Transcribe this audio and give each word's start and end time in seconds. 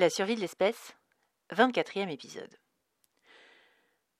La 0.00 0.08
survie 0.08 0.34
de 0.34 0.40
l'espèce, 0.40 0.96
24e 1.50 2.08
épisode. 2.08 2.56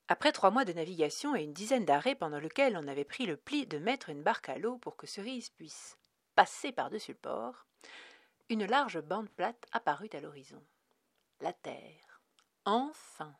Après 0.09 0.31
trois 0.31 0.51
mois 0.51 0.67
de 0.67 0.75
navigation 0.75 1.35
et 1.35 1.43
une 1.43 1.55
dizaine 1.55 1.87
d'arrêts 1.87 2.15
pendant 2.15 2.39
lesquels 2.39 2.77
on 2.77 2.87
avait 2.87 3.07
pris 3.07 3.25
le 3.25 3.39
pli 3.39 3.67
de 3.67 3.79
mettre 3.79 4.11
une 4.11 4.23
barque 4.23 4.51
à 4.51 4.59
l'eau 4.59 4.77
pour 4.77 4.99
que 4.99 5.07
Cerise 5.07 5.49
puisse 5.49 5.97
passer 6.35 6.71
par-dessus 6.71 7.13
le 7.13 7.17
port, 7.17 7.65
une 8.51 8.67
large 8.67 9.01
bande 9.01 9.31
plate 9.31 9.65
apparut 9.73 10.11
à 10.13 10.21
l'horizon. 10.21 10.63
La 11.41 11.55
Terre. 11.55 12.21
Enfin. 12.67 13.35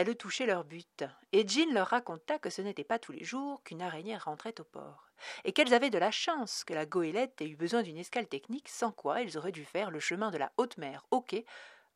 Elle 0.00 0.16
touchait 0.16 0.46
leur 0.46 0.62
but, 0.62 1.02
et 1.32 1.44
Jean 1.48 1.72
leur 1.72 1.88
raconta 1.88 2.38
que 2.38 2.50
ce 2.50 2.62
n'était 2.62 2.84
pas 2.84 3.00
tous 3.00 3.10
les 3.10 3.24
jours 3.24 3.60
qu'une 3.64 3.82
araignée 3.82 4.16
rentrait 4.16 4.60
au 4.60 4.62
port, 4.62 5.10
et 5.42 5.52
qu'elles 5.52 5.74
avaient 5.74 5.90
de 5.90 5.98
la 5.98 6.12
chance 6.12 6.62
que 6.62 6.72
la 6.72 6.86
goélette 6.86 7.42
ait 7.42 7.48
eu 7.48 7.56
besoin 7.56 7.82
d'une 7.82 7.98
escale 7.98 8.28
technique, 8.28 8.68
sans 8.68 8.92
quoi 8.92 9.20
elles 9.20 9.36
auraient 9.36 9.50
dû 9.50 9.64
faire 9.64 9.90
le 9.90 9.98
chemin 9.98 10.30
de 10.30 10.38
la 10.38 10.52
haute 10.56 10.76
mer 10.76 11.04
au 11.10 11.20
quai, 11.20 11.44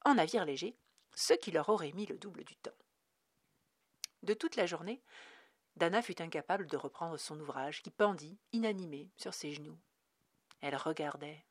en 0.04 0.14
navire 0.14 0.44
léger, 0.44 0.76
ce 1.14 1.32
qui 1.34 1.52
leur 1.52 1.68
aurait 1.68 1.92
mis 1.92 2.06
le 2.06 2.18
double 2.18 2.42
du 2.42 2.56
temps. 2.56 2.74
De 4.24 4.34
toute 4.34 4.56
la 4.56 4.66
journée, 4.66 5.00
Dana 5.76 6.02
fut 6.02 6.20
incapable 6.20 6.66
de 6.66 6.76
reprendre 6.76 7.18
son 7.18 7.38
ouvrage, 7.38 7.82
qui 7.82 7.92
pendit, 7.92 8.36
inanimé, 8.50 9.12
sur 9.16 9.32
ses 9.32 9.52
genoux. 9.52 9.78
Elle 10.60 10.74
regardait, 10.74 11.46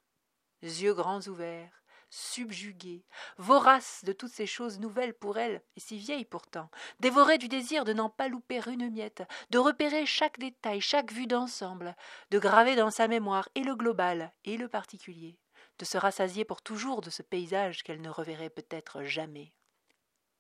yeux 0.62 0.94
grands 0.94 1.26
ouverts, 1.30 1.81
subjuguée, 2.12 3.06
vorace 3.38 4.04
de 4.04 4.12
toutes 4.12 4.34
ces 4.34 4.46
choses 4.46 4.80
nouvelles 4.80 5.14
pour 5.14 5.38
elle, 5.38 5.64
et 5.78 5.80
si 5.80 5.98
vieille 5.98 6.26
pourtant, 6.26 6.70
dévorée 7.00 7.38
du 7.38 7.48
désir 7.48 7.86
de 7.86 7.94
n'en 7.94 8.10
pas 8.10 8.28
louper 8.28 8.62
une 8.68 8.92
miette, 8.92 9.24
de 9.50 9.58
repérer 9.58 10.06
chaque 10.06 10.38
détail, 10.38 10.82
chaque 10.82 11.12
vue 11.12 11.26
d'ensemble, 11.26 11.96
de 12.30 12.38
graver 12.38 12.76
dans 12.76 12.92
sa 12.92 13.08
mémoire 13.08 13.48
et 13.56 13.64
le 13.64 13.76
global 13.76 14.34
et 14.44 14.58
le 14.58 14.68
particulier, 14.68 15.40
de 15.80 15.86
se 15.86 15.98
rassasier 15.98 16.44
pour 16.44 16.62
toujours 16.62 17.02
de 17.02 17.10
ce 17.10 17.24
paysage 17.24 17.82
qu'elle 17.82 18.02
ne 18.02 18.10
reverrait 18.10 18.50
peut-être 18.50 19.04
jamais. 19.04 19.54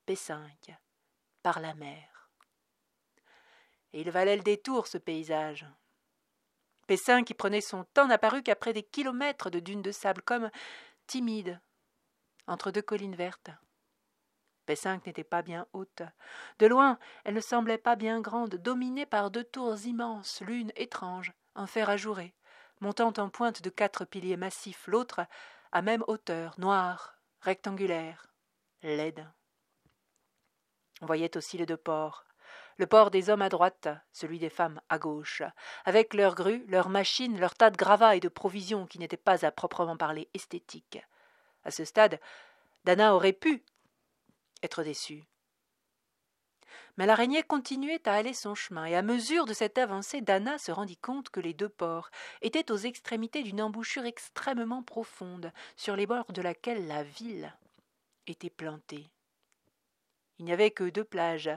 P5, 0.07 0.41
par 1.41 1.61
la 1.61 1.73
mer. 1.73 2.29
Et 3.93 4.01
il 4.01 4.11
valait 4.11 4.37
le 4.37 4.43
détour, 4.43 4.87
ce 4.87 4.97
paysage. 4.97 5.65
Pessin, 6.87 7.23
qui 7.23 7.33
prenait 7.33 7.61
son 7.61 7.85
temps, 7.93 8.07
n'apparut 8.07 8.43
qu'après 8.43 8.73
des 8.73 8.83
kilomètres 8.83 9.49
de 9.49 9.59
dunes 9.59 9.81
de 9.81 9.91
sable, 9.91 10.21
comme 10.21 10.49
timide, 11.11 11.59
entre 12.47 12.71
deux 12.71 12.81
collines 12.81 13.17
vertes. 13.17 13.51
Pessinck 14.65 15.05
n'était 15.05 15.25
pas 15.25 15.41
bien 15.41 15.67
haute. 15.73 16.03
De 16.59 16.67
loin, 16.67 16.99
elle 17.25 17.33
ne 17.33 17.41
semblait 17.41 17.77
pas 17.77 17.97
bien 17.97 18.21
grande, 18.21 18.55
dominée 18.55 19.05
par 19.05 19.29
deux 19.29 19.43
tours 19.43 19.85
immenses, 19.85 20.39
l'une 20.39 20.71
étrange, 20.77 21.33
en 21.53 21.67
fer 21.67 21.89
ajouré, 21.89 22.33
montant 22.79 23.11
en 23.17 23.27
pointe 23.27 23.61
de 23.61 23.69
quatre 23.69 24.05
piliers 24.05 24.37
massifs, 24.37 24.87
l'autre 24.87 25.25
à 25.73 25.81
même 25.81 26.05
hauteur, 26.07 26.57
noire, 26.57 27.17
rectangulaire, 27.41 28.27
laide. 28.81 29.27
On 31.01 31.07
voyait 31.07 31.35
aussi 31.35 31.57
les 31.57 31.65
deux 31.65 31.75
ports, 31.75 32.23
le 32.81 32.87
port 32.87 33.11
des 33.11 33.29
hommes 33.29 33.43
à 33.43 33.49
droite, 33.49 33.89
celui 34.11 34.39
des 34.39 34.49
femmes 34.49 34.81
à 34.89 34.97
gauche, 34.97 35.43
avec 35.85 36.15
leurs 36.15 36.33
grues, 36.33 36.65
leurs 36.67 36.89
machines, 36.89 37.39
leurs 37.39 37.53
tas 37.53 37.69
de 37.69 37.77
gravats 37.77 38.15
et 38.15 38.19
de 38.19 38.27
provisions 38.27 38.87
qui 38.87 38.97
n'étaient 38.97 39.17
pas 39.17 39.45
à 39.45 39.51
proprement 39.51 39.95
parler 39.95 40.27
esthétiques. 40.33 40.99
À 41.63 41.69
ce 41.69 41.85
stade, 41.85 42.19
Dana 42.83 43.13
aurait 43.13 43.33
pu 43.33 43.63
être 44.63 44.81
déçue. 44.81 45.23
Mais 46.97 47.05
l'araignée 47.05 47.43
continuait 47.43 48.07
à 48.09 48.15
aller 48.15 48.33
son 48.33 48.55
chemin, 48.55 48.85
et 48.85 48.95
à 48.95 49.03
mesure 49.03 49.45
de 49.45 49.53
cette 49.53 49.77
avancée, 49.77 50.21
Dana 50.21 50.57
se 50.57 50.71
rendit 50.71 50.97
compte 50.97 51.29
que 51.29 51.39
les 51.39 51.53
deux 51.53 51.69
ports 51.69 52.09
étaient 52.41 52.71
aux 52.71 52.77
extrémités 52.77 53.43
d'une 53.43 53.61
embouchure 53.61 54.05
extrêmement 54.05 54.81
profonde, 54.81 55.53
sur 55.75 55.95
les 55.95 56.07
bords 56.07 56.33
de 56.33 56.41
laquelle 56.41 56.87
la 56.87 57.03
ville 57.03 57.53
était 58.25 58.49
plantée. 58.49 59.11
Il 60.41 60.45
n'y 60.45 60.53
avait 60.53 60.71
que 60.71 60.89
deux 60.89 61.03
plages, 61.03 61.51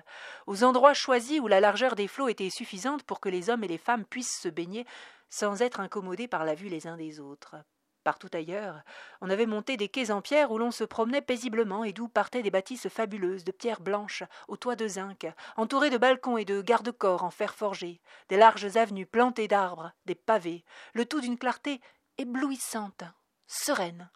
aux 0.46 0.62
endroits 0.62 0.92
choisis 0.92 1.40
où 1.40 1.48
la 1.48 1.58
largeur 1.58 1.94
des 1.94 2.06
flots 2.06 2.28
était 2.28 2.50
suffisante 2.50 3.02
pour 3.02 3.18
que 3.18 3.30
les 3.30 3.48
hommes 3.48 3.64
et 3.64 3.68
les 3.68 3.78
femmes 3.78 4.05
puissent 4.05 4.39
se 4.39 4.50
baigner 4.50 4.84
sans 5.30 5.62
être 5.62 5.80
incommodés 5.80 6.28
par 6.28 6.45
la 6.45 6.55
vue 6.55 6.68
les 6.68 6.86
uns 6.86 6.98
des 6.98 7.18
autres. 7.18 7.56
Partout 8.02 8.28
ailleurs, 8.34 8.83
on 9.23 9.30
avait 9.30 9.46
monté 9.46 9.78
des 9.78 9.89
quais 9.89 10.11
en 10.11 10.20
pierre 10.20 10.50
où 10.50 10.58
l'on 10.58 10.70
se 10.70 10.84
promenait 10.84 11.23
paisiblement 11.23 11.83
et 11.83 11.94
d'où 11.94 12.08
partaient 12.08 12.42
des 12.42 12.50
bâtisses 12.50 12.90
fabuleuses 12.90 13.44
de 13.44 13.52
pierres 13.52 13.80
blanches 13.80 14.23
aux 14.48 14.58
toits 14.58 14.77
de 14.77 14.86
zinc, 14.86 15.27
entourées 15.56 15.89
de 15.89 15.96
balcons 15.96 16.36
et 16.36 16.44
de 16.44 16.61
garde-corps 16.61 17.24
en 17.24 17.30
fer 17.30 17.55
forgé, 17.55 18.02
des 18.28 18.36
larges 18.36 18.77
avenues 18.77 19.06
plantées 19.06 19.48
d'arbres, 19.48 19.92
des 20.05 20.14
pavés, 20.14 20.62
le 20.92 21.06
tout 21.06 21.23
d'une 21.23 21.39
clarté 21.39 21.80
éblouissante, 22.18 23.05
sereine, 23.46 24.11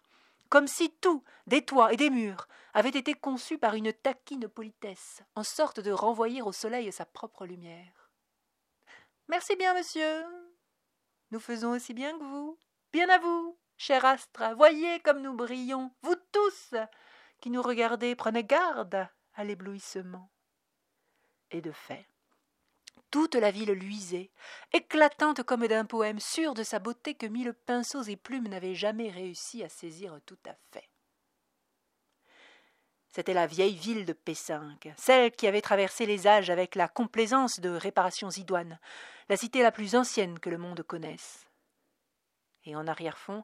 comme 0.49 0.67
si 0.67 0.89
tout, 0.89 1.23
des 1.47 1.63
toits 1.63 1.93
et 1.93 1.97
des 1.97 2.09
murs, 2.09 2.47
avait 2.73 2.89
été 2.89 3.13
conçu 3.13 3.57
par 3.57 3.75
une 3.75 3.93
taquine 3.93 4.47
politesse, 4.47 5.21
en 5.35 5.43
sorte 5.43 5.79
de 5.79 5.91
renvoyer 5.91 6.41
au 6.41 6.51
soleil 6.51 6.91
sa 6.91 7.05
propre 7.05 7.45
lumière. 7.45 8.11
Merci 9.27 9.55
bien, 9.55 9.75
monsieur. 9.75 10.25
Nous 11.31 11.39
faisons 11.39 11.71
aussi 11.71 11.93
bien 11.93 12.17
que 12.17 12.23
vous. 12.23 12.57
Bien 12.91 13.07
à 13.09 13.19
vous, 13.19 13.57
cher 13.77 14.03
astre, 14.03 14.55
voyez 14.55 14.99
comme 15.01 15.21
nous 15.21 15.35
brillons, 15.35 15.91
vous 16.01 16.15
tous 16.31 16.73
qui 17.39 17.51
nous 17.51 17.61
regardez, 17.61 18.15
prenez 18.15 18.43
garde 18.43 19.07
à 19.35 19.43
l'éblouissement. 19.43 20.31
Et 21.51 21.61
de 21.61 21.71
fait, 21.71 22.08
toute 23.11 23.35
la 23.35 23.51
ville 23.51 23.71
luisait, 23.71 24.31
éclatante 24.73 25.43
comme 25.43 25.67
d'un 25.67 25.85
poème, 25.85 26.19
sûre 26.19 26.53
de 26.53 26.63
sa 26.63 26.79
beauté 26.79 27.15
que 27.15 27.25
mille 27.25 27.53
pinceaux 27.53 28.03
et 28.03 28.15
plumes 28.15 28.47
n'avaient 28.47 28.75
jamais 28.75 29.09
réussi 29.09 29.63
à 29.63 29.69
saisir 29.69 30.19
tout 30.25 30.37
à 30.45 30.55
fait. 30.71 30.89
C'était 33.11 33.33
la 33.33 33.47
vieille 33.47 33.75
ville 33.75 34.05
de 34.05 34.13
Pessinck, 34.13 34.89
celle 34.97 35.31
qui 35.31 35.47
avait 35.47 35.61
traversé 35.61 36.05
les 36.05 36.27
âges 36.27 36.51
avec 36.51 36.75
la 36.75 36.87
complaisance 36.87 37.59
de 37.59 37.69
réparations 37.69 38.29
idoines, 38.29 38.79
la 39.29 39.37
cité 39.37 39.63
la 39.63 39.71
plus 39.71 39.95
ancienne 39.95 40.39
que 40.39 40.49
le 40.49 40.59
monde 40.59 40.83
connaisse. 40.83 41.47
Et 42.65 42.75
en 42.75 42.87
arrière-fond, 42.87 43.43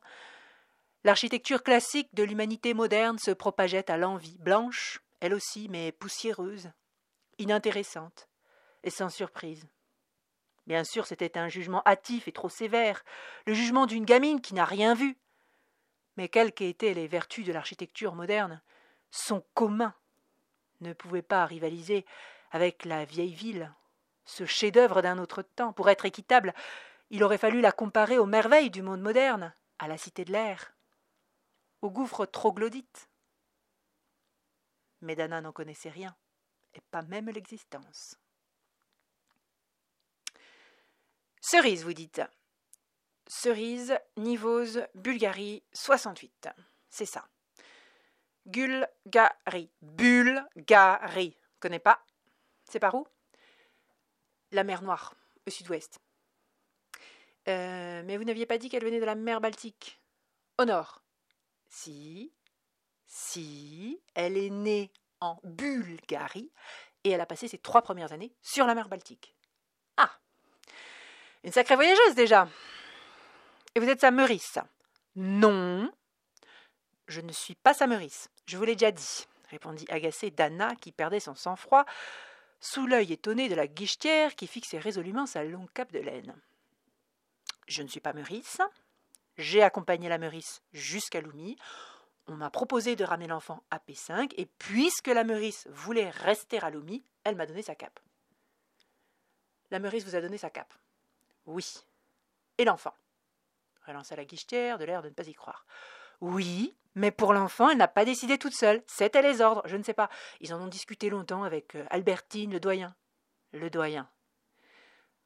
l'architecture 1.03 1.64
classique 1.64 2.14
de 2.14 2.24
l'humanité 2.24 2.76
moderne 2.76 3.18
se 3.18 3.32
propageait 3.32 3.90
à 3.90 3.97
l'envie, 3.97 4.38
blanche, 4.38 5.02
elle 5.20 5.34
aussi, 5.34 5.68
mais 5.70 5.92
poussiéreuse, 5.92 6.70
inintéressante, 7.40 8.30
et 8.85 8.90
sans 8.90 9.09
surprise. 9.09 9.68
Bien 10.68 10.84
sûr, 10.84 11.06
c'était 11.06 11.38
un 11.38 11.50
jugement 11.50 11.84
hâtif 11.85 12.28
et 12.28 12.31
trop 12.31 12.50
sévère, 12.50 13.03
le 13.46 13.53
jugement 13.53 13.85
d'une 13.85 14.06
gamine 14.06 14.41
qui 14.41 14.53
n'a 14.53 14.66
rien 14.66 14.96
vu. 14.96 15.18
Mais 16.18 16.29
quelles 16.29 16.53
qu'étaient 16.53 16.94
les 16.94 17.07
vertus 17.07 17.46
de 17.46 17.51
l'architecture 17.51 18.16
moderne, 18.16 18.62
son 19.12 19.44
commun 19.53 19.94
ne 20.81 20.94
pouvait 20.94 21.22
pas 21.22 21.46
rivaliser 21.46 22.06
avec 22.51 22.85
la 22.85 23.06
vieille 23.06 23.34
ville, 23.34 23.73
ce 24.23 24.46
chef-d'œuvre 24.46 25.02
d'un 25.02 25.17
autre 25.17 25.41
temps. 25.41 25.73
Pour 25.73 25.90
être 25.90 26.06
équitable, 26.06 26.53
il 27.09 27.23
aurait 27.23 27.38
fallu 27.38 27.62
la 27.62 27.72
comparer 27.72 28.17
aux 28.17 28.25
merveilles 28.25 28.72
du 28.72 28.81
monde 28.81 29.02
moderne, 29.02 29.53
à 29.78 29.88
la 29.88 29.97
cité 29.97 30.25
de 30.25 30.31
l'air, 30.31 30.73
au 31.81 31.91
gouffre 31.91 32.25
troglodyte. 32.25 33.09
Mais 35.02 35.16
Dana 35.16 35.41
n'en 35.41 35.52
connaissait 35.52 35.90
rien, 35.90 36.16
et 36.73 36.81
pas 36.91 37.03
même 37.03 37.29
l'existence. 37.29 38.17
Cerise, 41.48 41.84
vous 41.84 41.94
dites. 41.94 42.24
Cerise, 43.28 43.96
Nivose, 44.18 44.88
Bulgarie, 44.96 45.62
68. 45.74 46.50
C'est 46.90 47.06
ça. 47.06 47.28
Bulgarie. 48.48 49.70
Bulgarie. 49.80 51.38
Connais 51.60 51.78
pas? 51.78 52.04
C'est 52.68 52.80
par 52.80 52.96
où? 52.96 53.06
La 54.54 54.64
mer 54.64 54.82
Noire, 54.82 55.14
au 55.46 55.52
sud-ouest. 55.52 56.00
Euh, 57.48 58.02
mais 58.04 58.18
vous 58.18 58.24
n'aviez 58.24 58.48
pas 58.48 58.58
dit 58.58 58.68
qu'elle 58.68 58.84
venait 58.84 59.00
de 59.00 59.06
la 59.06 59.14
mer 59.14 59.40
Baltique 59.40 60.02
Au 60.58 60.66
nord. 60.66 61.04
Si. 61.70 62.34
Si. 63.06 64.02
Elle 64.16 64.36
est 64.36 64.50
née 64.50 64.91
en 65.20 65.40
Bulgarie 65.44 66.52
et 67.03 67.12
elle 67.12 67.22
a 67.22 67.28
passé 67.28 67.48
ses 67.48 67.59
trois 67.59 67.84
premières 67.84 68.14
années 68.14 68.36
sur 68.41 68.66
la 68.66 68.74
mer 68.74 68.90
Baltique. 68.90 69.36
Une 71.46 71.52
sacrée 71.52 71.76
voyageuse 71.76 72.16
déjà. 72.16 72.50
Et 73.76 73.80
vous 73.80 73.88
êtes 73.88 74.02
sa 74.02 74.09
Meurice 74.09 74.58
Non. 75.16 75.92
Je 77.08 77.22
ne 77.22 77.32
suis 77.32 77.53
pas 77.53 77.76
sa 77.76 77.86
Meurice, 77.86 78.30
je 78.47 78.58
vous 78.58 78.64
l'ai 78.64 78.76
déjà 78.76 78.92
dit, 78.92 79.28
répondit 79.52 79.86
agacée 79.90 80.32
Dana, 80.32 80.76
qui 80.76 80.92
perdait 80.92 81.20
son 81.20 81.36
sang-froid, 81.36 81.86
sous 82.59 82.88
l'œil 82.88 83.14
étonné 83.14 83.47
de 83.47 83.53
la 83.53 83.68
guichetière 83.68 84.34
qui 84.34 84.47
fixait 84.47 84.80
résolument 84.80 85.28
sa 85.28 85.44
longue 85.44 85.72
cape 85.72 85.92
de 85.92 86.00
laine. 86.00 86.36
Je 87.68 87.84
ne 87.84 87.88
suis 87.90 88.00
pas 88.00 88.14
Meurice. 88.14 88.59
J'ai 89.38 89.62
accompagné 89.62 90.09
la 90.09 90.18
Meurice 90.18 90.64
jusqu'à 90.74 91.22
Loumi. 91.22 91.58
On 92.26 92.34
m'a 92.34 92.50
proposé 92.50 92.96
de 92.96 93.03
ramener 93.03 93.28
l'enfant 93.28 93.62
à 93.70 93.78
P5, 93.78 94.34
et 94.36 94.48
puisque 94.48 95.09
la 95.09 95.24
Meurice 95.24 95.68
voulait 95.70 96.09
rester 96.09 96.58
à 96.58 96.72
Loumi, 96.72 97.06
elle 97.24 97.36
m'a 97.36 97.46
donné 97.46 97.62
sa 97.62 97.76
cape. 97.76 98.00
La 99.70 99.78
Meurice 99.78 100.06
vous 100.06 100.16
a 100.16 100.22
donné 100.22 100.40
sa 100.40 100.50
cape. 100.50 100.74
Oui. 101.46 101.84
Et 102.58 102.66
l'enfant 102.66 102.94
relança 103.86 104.16
la 104.16 104.26
guichetière, 104.26 104.78
de 104.78 104.86
l'air 104.86 105.02
de 105.02 105.09
ne 105.09 105.14
pas 105.14 105.28
y 105.28 105.34
croire. 105.34 105.66
Oui, 106.22 106.76
Mais 106.97 107.12
pour 107.12 107.34
l'enfant, 107.34 107.70
elle 107.70 107.78
n'a 107.78 107.90
pas 107.90 108.06
décidé 108.06 108.38
toute 108.38 108.56
seule. 108.56 108.82
C'était 108.88 109.22
les 109.22 109.42
ordres, 109.42 109.64
je 109.66 109.76
ne 109.76 109.84
sais 109.84 109.94
pas. 109.94 110.09
Ils 110.40 110.53
en 110.53 110.62
ont 110.62 110.68
discuté 110.68 111.09
longtemps 111.09 111.44
avec 111.44 111.76
euh, 111.76 111.86
Albertine, 111.90 112.53
le 112.53 112.59
doyen. 112.62 112.96
Le 113.52 113.70
doyen. 113.70 114.09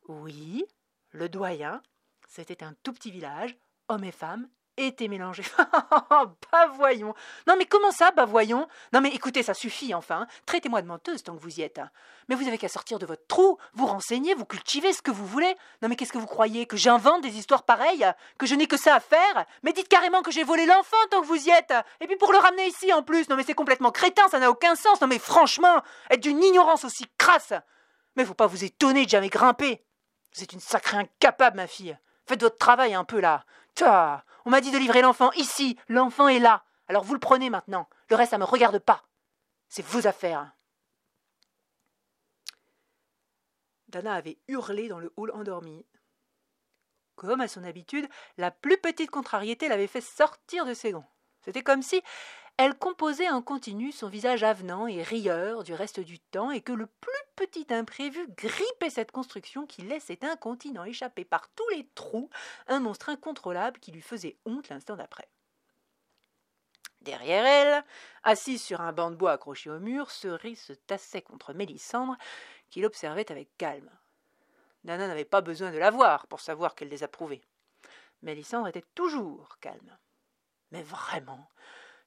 Oui, 0.07 0.65
le 1.11 1.29
doyen. 1.29 1.83
C'était 2.27 2.63
un 2.63 2.73
tout 2.81 2.91
petit 2.91 3.11
village, 3.11 3.55
hommes 3.87 4.03
et 4.03 4.11
femmes, 4.11 4.49
était 4.87 5.07
mélangé. 5.07 5.43
bah 6.09 6.67
voyons. 6.75 7.13
Non 7.47 7.55
mais 7.57 7.65
comment 7.65 7.91
ça, 7.91 8.11
bah 8.11 8.25
voyons? 8.25 8.67
Non 8.93 9.01
mais 9.01 9.09
écoutez, 9.09 9.43
ça 9.43 9.53
suffit 9.53 9.93
enfin. 9.93 10.27
Traitez-moi 10.45 10.81
de 10.81 10.87
menteuse 10.87 11.23
tant 11.23 11.35
que 11.35 11.41
vous 11.41 11.59
y 11.59 11.61
êtes. 11.61 11.81
Mais 12.27 12.35
vous 12.35 12.47
avez 12.47 12.57
qu'à 12.57 12.69
sortir 12.69 12.99
de 12.99 13.05
votre 13.05 13.25
trou, 13.27 13.57
vous 13.73 13.85
renseigner, 13.85 14.33
vous 14.35 14.45
cultivez 14.45 14.93
ce 14.93 15.01
que 15.01 15.11
vous 15.11 15.25
voulez. 15.25 15.55
Non 15.81 15.89
mais 15.89 15.95
qu'est-ce 15.95 16.13
que 16.13 16.17
vous 16.17 16.27
croyez? 16.27 16.65
Que 16.65 16.77
j'invente 16.77 17.21
des 17.21 17.37
histoires 17.37 17.63
pareilles? 17.63 18.05
Que 18.37 18.45
je 18.45 18.55
n'ai 18.55 18.67
que 18.67 18.77
ça 18.77 18.95
à 18.95 18.99
faire? 18.99 19.45
Mais 19.63 19.73
dites 19.73 19.87
carrément 19.87 20.21
que 20.21 20.31
j'ai 20.31 20.43
volé 20.43 20.65
l'enfant 20.65 20.97
tant 21.11 21.21
que 21.21 21.27
vous 21.27 21.47
y 21.47 21.49
êtes 21.49 21.73
Et 22.01 22.07
puis 22.07 22.17
pour 22.17 22.31
le 22.31 22.37
ramener 22.37 22.67
ici 22.67 22.93
en 22.93 23.03
plus 23.03 23.29
Non 23.29 23.35
mais 23.35 23.43
c'est 23.43 23.53
complètement 23.53 23.91
crétin, 23.91 24.27
ça 24.29 24.39
n'a 24.39 24.49
aucun 24.49 24.75
sens. 24.75 25.01
Non 25.01 25.07
mais 25.07 25.19
franchement, 25.19 25.81
être 26.09 26.21
d'une 26.21 26.43
ignorance 26.43 26.85
aussi 26.85 27.05
crasse 27.17 27.53
Mais 28.15 28.25
faut 28.25 28.33
pas 28.33 28.47
vous 28.47 28.63
étonner 28.63 29.05
de 29.05 29.09
jamais 29.09 29.29
grimper. 29.29 29.83
Vous 30.35 30.43
êtes 30.43 30.53
une 30.53 30.59
sacrée 30.59 30.97
incapable, 30.97 31.57
ma 31.57 31.67
fille. 31.67 31.97
Faites 32.27 32.41
votre 32.41 32.57
travail 32.57 32.93
un 32.93 33.03
peu 33.03 33.19
là. 33.19 33.43
Ta 33.73 34.23
on 34.49 34.51
m'a 34.51 34.61
dit 34.61 34.71
de 34.71 34.79
livrer 34.79 35.03
l'enfant 35.03 35.31
ici. 35.33 35.77
L'enfant 35.89 36.27
est 36.27 36.39
là. 36.39 36.65
Alors 36.87 37.03
vous 37.03 37.13
le 37.13 37.19
prenez 37.19 37.51
maintenant. 37.51 37.87
Le 38.09 38.15
reste, 38.15 38.31
ça 38.31 38.39
ne 38.39 38.41
me 38.41 38.47
regarde 38.47 38.79
pas. 38.79 39.03
C'est 39.67 39.85
vos 39.85 40.07
affaires. 40.07 40.51
Dana 43.89 44.15
avait 44.15 44.39
hurlé 44.47 44.87
dans 44.87 44.97
le 44.97 45.13
hall 45.17 45.29
endormi. 45.35 45.85
Comme 47.13 47.41
à 47.41 47.47
son 47.47 47.63
habitude, 47.63 48.09
la 48.37 48.49
plus 48.49 48.79
petite 48.79 49.11
contrariété 49.11 49.67
l'avait 49.67 49.85
fait 49.85 50.01
sortir 50.01 50.65
de 50.65 50.73
ses 50.73 50.93
gonds. 50.93 51.05
C'était 51.41 51.61
comme 51.61 51.83
si 51.83 52.01
elle 52.59 52.75
composait 52.75 53.29
en 53.29 53.41
continu 53.41 53.93
son 53.93 54.09
visage 54.09 54.43
avenant 54.43 54.85
et 54.85 55.01
rieur 55.01 55.63
du 55.63 55.73
reste 55.73 56.01
du 56.01 56.19
temps, 56.19 56.51
et 56.51 56.59
que 56.59 56.73
le 56.73 56.87
plus 56.87 57.13
petit 57.37 57.65
imprévu 57.69 58.27
grippait 58.35 58.89
cette 58.89 59.13
construction 59.13 59.65
qui 59.65 59.81
laissait 59.81 60.25
incontinent 60.25 60.83
échapper 60.83 61.23
par 61.23 61.47
tous 61.55 61.69
les 61.69 61.87
trous 61.95 62.29
un 62.67 62.81
monstre 62.81 63.07
incontrôlable 63.07 63.79
qui 63.79 63.93
lui 63.93 64.01
faisait 64.01 64.35
honte 64.43 64.67
l'instant 64.67 64.97
d'après. 64.97 65.29
Derrière 66.99 67.45
elle, 67.45 67.85
assise 68.23 68.61
sur 68.61 68.81
un 68.81 68.91
banc 68.91 69.09
de 69.09 69.15
bois 69.15 69.31
accroché 69.31 69.69
au 69.69 69.79
mur, 69.79 70.11
Cerise 70.11 70.61
se 70.61 70.73
tassait 70.73 71.21
contre 71.21 71.53
Mélissandre, 71.53 72.17
qui 72.69 72.81
l'observait 72.81 73.31
avec 73.31 73.55
calme. 73.57 73.89
Nana 74.83 75.07
n'avait 75.07 75.23
pas 75.23 75.39
besoin 75.39 75.71
de 75.71 75.77
la 75.77 75.91
voir 75.91 76.27
pour 76.27 76.41
savoir 76.41 76.75
qu'elle 76.75 76.89
désapprouvait. 76.89 77.41
Mélissandre 78.21 78.67
était 78.67 78.83
toujours 78.95 79.59
calme. 79.61 79.97
Mais 80.71 80.83
vraiment, 80.83 81.49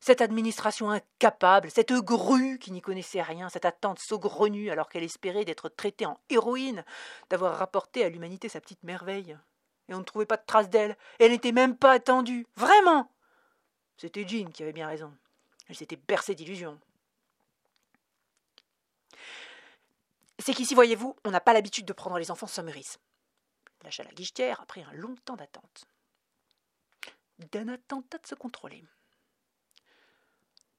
cette 0.03 0.21
administration 0.21 0.91
incapable, 0.91 1.71
cette 1.71 1.93
grue 1.93 2.59
qui 2.59 2.73
n'y 2.73 2.81
connaissait 2.83 3.23
rien, 3.23 3.49
cette 3.49 3.65
attente 3.65 4.01
saugrenue 4.01 4.69
alors 4.69 4.89
qu'elle 4.89 5.05
espérait 5.05 5.45
d'être 5.45 5.69
traitée 5.69 6.07
en 6.07 6.19
héroïne, 6.29 6.85
d'avoir 7.31 7.57
rapporté 7.57 8.05
à 8.05 8.09
l'humanité 8.09 8.49
sa 8.49 8.61
petite 8.61 8.83
merveille. 8.83 9.39
Et 9.89 9.95
on 9.95 10.01
ne 10.01 10.05
trouvait 10.05 10.27
pas 10.27 10.39
de 10.39 10.45
trace 10.45 10.69
d'elle, 10.69 10.97
elle 11.21 11.31
n'était 11.31 11.53
même 11.53 11.77
pas 11.77 11.93
attendue. 11.93 12.49
Vraiment 12.57 13.13
C'était 13.97 14.27
Jean 14.27 14.51
qui 14.51 14.65
avait 14.65 14.73
bien 14.73 14.89
raison. 14.89 15.17
Elle 15.69 15.77
s'était 15.77 15.95
bercée 15.95 16.35
d'illusions. 16.35 16.81
C'est 20.41 20.55
qu'ici, 20.55 20.75
voyez-vous, 20.75 21.15
on 21.25 21.31
n'a 21.31 21.41
pas 21.41 21.53
l'habitude 21.53 21.87
de 21.87 21.93
prendre 21.93 22.19
les 22.19 22.33
enfants 22.33 22.49
mûrisse. 22.65 22.99
Lâcha 23.85 24.03
la 24.03 24.11
guichetière 24.11 24.61
après 24.61 24.83
un 24.83 24.93
long 24.95 25.15
temps 25.25 25.37
d'attente. 25.37 25.85
Dana 27.53 27.79
tenta 27.79 28.19
de 28.19 28.27
se 28.27 28.35
contrôler 28.35 28.83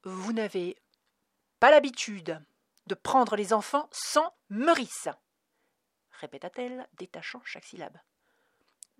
vous 0.08 0.32
n'avez 0.32 0.76
pas 1.60 1.70
l'habitude 1.70 2.42
de 2.86 2.94
prendre 2.94 3.36
les 3.36 3.52
enfants 3.52 3.88
sans 3.92 4.34
meurice, 4.50 5.08
répéta-t-elle, 6.20 6.86
détachant 6.98 7.40
chaque 7.44 7.64
syllabe. 7.64 7.96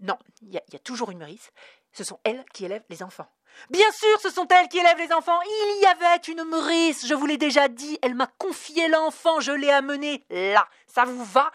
Non, 0.00 0.18
il 0.42 0.52
y, 0.52 0.76
a 0.76 0.78
toujours 0.80 1.10
une 1.10 1.18
meurice. 1.18 1.52
Ce 1.92 2.02
sont 2.02 2.18
elles 2.24 2.44
qui 2.52 2.64
élèvent 2.64 2.84
les 2.88 3.02
enfants. 3.02 3.28
Bien 3.70 3.90
sûr, 3.92 4.20
ce 4.20 4.30
sont 4.30 4.48
elles 4.48 4.68
qui 4.68 4.78
élèvent 4.78 4.98
les 4.98 5.12
enfants. 5.12 5.40
Il 5.42 5.80
y 5.82 5.86
avait 5.86 6.20
une 6.26 6.42
meurice, 6.44 7.06
je 7.06 7.14
vous 7.14 7.26
l'ai 7.26 7.36
déjà 7.36 7.68
dit. 7.68 7.98
Elle 8.02 8.16
m'a 8.16 8.26
confié 8.26 8.88
l'enfant, 8.88 9.38
je 9.40 9.52
l'ai 9.52 9.70
amené 9.70 10.24
là. 10.30 10.68
Ça 10.88 11.04
vous 11.04 11.24
va? 11.24 11.52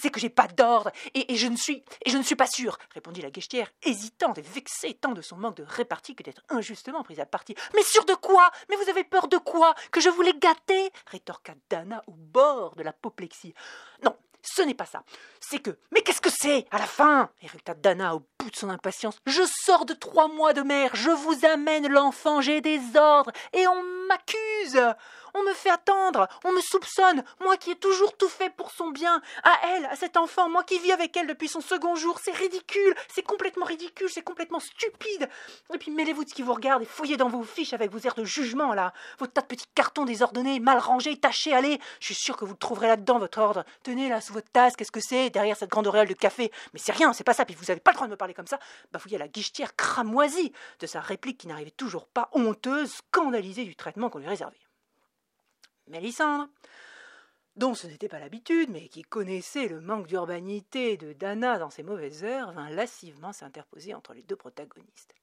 C'est 0.00 0.10
que 0.10 0.20
j'ai 0.20 0.28
pas 0.28 0.46
d'ordre, 0.46 0.90
et, 1.14 1.36
je 1.36 1.46
ne 1.46 1.56
suis 1.56 1.84
et 2.04 2.10
je 2.10 2.16
ne 2.16 2.22
suis 2.22 2.36
pas 2.36 2.46
sûre, 2.46 2.78
répondit 2.92 3.22
la 3.22 3.30
guichetière, 3.30 3.70
hésitante 3.82 4.38
et 4.38 4.42
vexée 4.42 4.94
tant 4.94 5.12
de 5.12 5.22
son 5.22 5.36
manque 5.36 5.56
de 5.56 5.64
répartie 5.66 6.14
que 6.14 6.22
d'être 6.22 6.42
injustement 6.48 7.02
prise 7.02 7.20
à 7.20 7.26
partie. 7.26 7.54
Mais 7.74 7.82
sûre 7.82 8.04
de 8.04 8.14
quoi? 8.14 8.50
Mais 8.68 8.76
vous 8.76 8.88
avez 8.88 9.04
peur 9.04 9.28
de 9.28 9.38
quoi? 9.38 9.74
Que 9.90 10.00
je 10.00 10.08
voulais 10.08 10.34
gâter 10.34 10.90
rétorqua 11.06 11.54
Dana 11.70 12.02
au 12.06 12.12
bord 12.12 12.76
de 12.76 12.82
l'apoplexie. 12.82 13.54
Non, 14.02 14.16
ce 14.44 14.62
n'est 14.62 14.74
pas 14.74 14.84
ça. 14.84 15.02
C'est 15.40 15.58
que. 15.58 15.78
Mais 15.90 16.02
qu'est-ce 16.02 16.20
que 16.20 16.30
c'est 16.30 16.66
À 16.70 16.78
la 16.78 16.86
fin? 16.86 17.30
Éructa 17.42 17.74
Dana 17.74 18.14
au 18.14 18.22
bout 18.38 18.50
de 18.50 18.56
son 18.56 18.68
impatience. 18.68 19.18
Je 19.26 19.42
sors 19.64 19.86
de 19.86 19.94
trois 19.94 20.28
mois 20.28 20.52
de 20.52 20.62
mer, 20.62 20.90
je 20.94 21.10
vous 21.10 21.46
amène 21.46 21.88
l'enfant, 21.88 22.40
j'ai 22.40 22.60
des 22.60 22.80
ordres, 22.96 23.32
et 23.52 23.66
on 23.66 23.82
m'accuse 24.08 24.94
on 25.34 25.42
me 25.42 25.52
fait 25.52 25.70
attendre, 25.70 26.28
on 26.44 26.52
me 26.52 26.60
soupçonne, 26.60 27.24
moi 27.40 27.56
qui 27.56 27.72
ai 27.72 27.76
toujours 27.76 28.16
tout 28.16 28.28
fait 28.28 28.50
pour 28.50 28.70
son 28.70 28.90
bien, 28.90 29.20
à 29.42 29.58
elle, 29.68 29.86
à 29.86 29.96
cet 29.96 30.16
enfant, 30.16 30.48
moi 30.48 30.64
qui 30.64 30.78
vis 30.78 30.92
avec 30.92 31.16
elle 31.16 31.26
depuis 31.26 31.48
son 31.48 31.60
second 31.60 31.96
jour, 31.96 32.18
c'est 32.22 32.32
ridicule, 32.32 32.94
c'est 33.12 33.22
complètement 33.22 33.66
ridicule, 33.66 34.08
c'est 34.10 34.22
complètement 34.22 34.60
stupide. 34.60 35.28
Et 35.72 35.78
puis 35.78 35.90
mêlez-vous 35.90 36.24
de 36.24 36.28
ce 36.30 36.34
qui 36.34 36.42
vous 36.42 36.54
regarde 36.54 36.82
et 36.82 36.86
fouillez 36.86 37.16
dans 37.16 37.28
vos 37.28 37.42
fiches 37.42 37.72
avec 37.72 37.90
vos 37.90 37.98
airs 37.98 38.14
de 38.14 38.24
jugement 38.24 38.72
là, 38.74 38.92
vos 39.18 39.26
tas 39.26 39.40
de 39.40 39.46
petits 39.46 39.66
cartons 39.74 40.04
désordonnés, 40.04 40.60
mal 40.60 40.78
rangés, 40.78 41.16
tachés, 41.16 41.52
allez, 41.52 41.80
je 42.00 42.06
suis 42.06 42.14
sûr 42.14 42.36
que 42.36 42.44
vous 42.44 42.52
le 42.52 42.58
trouverez 42.58 42.88
là-dedans, 42.88 43.18
votre 43.18 43.38
ordre. 43.38 43.64
Tenez 43.82 44.08
là, 44.08 44.20
sous 44.20 44.32
votre 44.32 44.50
tasse, 44.50 44.76
qu'est-ce 44.76 44.92
que 44.92 45.00
c'est, 45.00 45.30
derrière 45.30 45.56
cette 45.56 45.70
grande 45.70 45.86
auréole 45.86 46.08
de 46.08 46.14
café 46.14 46.52
Mais 46.72 46.78
c'est 46.78 46.92
rien, 46.92 47.12
c'est 47.12 47.24
pas 47.24 47.34
ça, 47.34 47.44
puis 47.44 47.56
vous 47.58 47.70
avez 47.70 47.80
pas 47.80 47.90
le 47.90 47.96
droit 47.96 48.06
de 48.06 48.12
me 48.12 48.16
parler 48.16 48.34
comme 48.34 48.46
ça. 48.46 48.58
Bah 48.92 48.98
fouillez 48.98 49.18
la 49.18 49.28
guichetière 49.28 49.74
cramoisie 49.76 50.52
de 50.80 50.86
sa 50.86 51.00
réplique 51.00 51.38
qui 51.38 51.48
n'arrivait 51.48 51.70
toujours 51.70 52.06
pas, 52.06 52.28
honteuse, 52.32 52.92
scandalisée 52.94 53.64
du 53.64 53.76
traitement 53.76 54.10
qu'on 54.10 54.18
lui 54.18 54.28
réservait. 54.28 54.63
Mélissandre, 55.88 56.48
dont 57.56 57.74
ce 57.74 57.86
n'était 57.86 58.08
pas 58.08 58.18
l'habitude, 58.18 58.70
mais 58.70 58.88
qui 58.88 59.02
connaissait 59.02 59.68
le 59.68 59.80
manque 59.80 60.06
d'urbanité 60.06 60.96
de 60.96 61.12
Dana 61.12 61.58
dans 61.58 61.70
ses 61.70 61.82
mauvaises 61.82 62.24
heures, 62.24 62.52
vint 62.52 62.70
lascivement 62.70 63.32
s'interposer 63.32 63.94
entre 63.94 64.14
les 64.14 64.22
deux 64.22 64.36
protagonistes. 64.36 65.14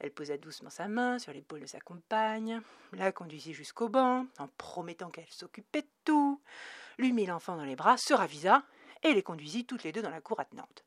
Elle 0.00 0.12
posa 0.12 0.36
doucement 0.36 0.70
sa 0.70 0.88
main 0.88 1.18
sur 1.18 1.32
l'épaule 1.32 1.60
de 1.60 1.66
sa 1.66 1.80
compagne, 1.80 2.60
la 2.92 3.12
conduisit 3.12 3.52
jusqu'au 3.52 3.88
banc, 3.88 4.26
en 4.38 4.48
promettant 4.56 5.10
qu'elle 5.10 5.28
s'occupait 5.28 5.82
de 5.82 5.88
tout, 6.04 6.40
lui 6.98 7.12
mit 7.12 7.26
l'enfant 7.26 7.56
dans 7.56 7.64
les 7.64 7.76
bras, 7.76 7.96
se 7.96 8.14
ravisa, 8.14 8.64
et 9.02 9.12
les 9.12 9.22
conduisit 9.22 9.66
toutes 9.66 9.84
les 9.84 9.92
deux 9.92 10.02
dans 10.02 10.10
la 10.10 10.20
cour 10.20 10.40
attenante. 10.40 10.84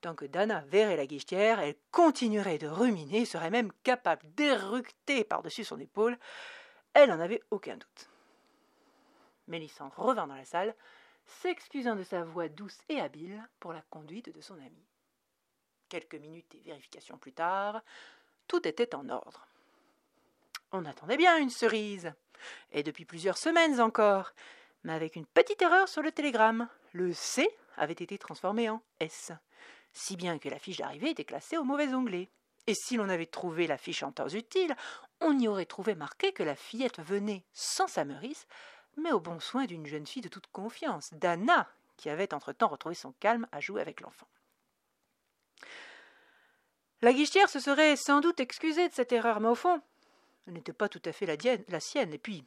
Tant 0.00 0.14
que 0.16 0.24
Dana 0.24 0.64
verrait 0.66 0.96
la 0.96 1.06
guichetière, 1.06 1.60
elle 1.60 1.76
continuerait 1.92 2.58
de 2.58 2.66
ruminer, 2.66 3.24
serait 3.24 3.50
même 3.50 3.72
capable 3.84 4.22
d'éructer 4.34 5.22
par-dessus 5.22 5.64
son 5.64 5.78
épaule. 5.78 6.18
Elle 6.94 7.10
n'en 7.10 7.20
avait 7.20 7.42
aucun 7.50 7.76
doute. 7.76 8.11
Mélissandre 9.48 9.98
revint 9.98 10.26
dans 10.26 10.36
la 10.36 10.44
salle, 10.44 10.74
s'excusant 11.26 11.96
de 11.96 12.02
sa 12.02 12.24
voix 12.24 12.48
douce 12.48 12.78
et 12.88 13.00
habile 13.00 13.42
pour 13.60 13.72
la 13.72 13.82
conduite 13.90 14.34
de 14.34 14.40
son 14.40 14.54
ami. 14.54 14.86
Quelques 15.88 16.14
minutes 16.14 16.54
et 16.54 16.60
vérifications 16.60 17.18
plus 17.18 17.32
tard, 17.32 17.82
tout 18.48 18.66
était 18.66 18.94
en 18.94 19.08
ordre. 19.08 19.46
On 20.72 20.84
attendait 20.84 21.16
bien 21.16 21.38
une 21.38 21.50
cerise, 21.50 22.12
et 22.72 22.82
depuis 22.82 23.04
plusieurs 23.04 23.38
semaines 23.38 23.80
encore, 23.80 24.32
mais 24.84 24.92
avec 24.92 25.16
une 25.16 25.26
petite 25.26 25.62
erreur 25.62 25.88
sur 25.88 26.02
le 26.02 26.12
télégramme. 26.12 26.68
Le 26.92 27.12
C 27.12 27.48
avait 27.76 27.92
été 27.92 28.18
transformé 28.18 28.68
en 28.68 28.82
S, 29.00 29.32
si 29.92 30.16
bien 30.16 30.38
que 30.38 30.48
la 30.48 30.58
fiche 30.58 30.78
d'arrivée 30.78 31.10
était 31.10 31.24
classée 31.24 31.56
au 31.56 31.64
mauvais 31.64 31.92
onglet. 31.94 32.30
Et 32.66 32.74
si 32.74 32.96
l'on 32.96 33.08
avait 33.08 33.26
trouvé 33.26 33.66
la 33.66 33.76
fiche 33.76 34.02
en 34.02 34.12
temps 34.12 34.28
utile, 34.28 34.74
on 35.20 35.38
y 35.38 35.48
aurait 35.48 35.66
trouvé 35.66 35.94
marqué 35.94 36.32
que 36.32 36.42
la 36.42 36.54
fillette 36.54 37.00
venait 37.00 37.44
sans 37.52 37.88
sa 37.88 38.04
meurice 38.04 38.46
mais 38.96 39.12
au 39.12 39.20
bon 39.20 39.40
soin 39.40 39.66
d'une 39.66 39.86
jeune 39.86 40.06
fille 40.06 40.22
de 40.22 40.28
toute 40.28 40.46
confiance, 40.48 41.12
Dana, 41.14 41.68
qui 41.96 42.10
avait 42.10 42.34
entre-temps 42.34 42.68
retrouvé 42.68 42.94
son 42.94 43.12
calme 43.12 43.46
à 43.52 43.60
jouer 43.60 43.80
avec 43.80 44.00
l'enfant. 44.00 44.28
La 47.00 47.12
guichetière 47.12 47.48
se 47.48 47.60
serait 47.60 47.96
sans 47.96 48.20
doute 48.20 48.40
excusée 48.40 48.88
de 48.88 48.94
cette 48.94 49.12
erreur, 49.12 49.40
mais 49.40 49.48
au 49.48 49.54
fond, 49.54 49.80
elle 50.46 50.54
n'était 50.54 50.72
pas 50.72 50.88
tout 50.88 51.02
à 51.04 51.12
fait 51.12 51.26
la, 51.26 51.36
la 51.68 51.80
sienne, 51.80 52.12
et 52.12 52.18
puis 52.18 52.44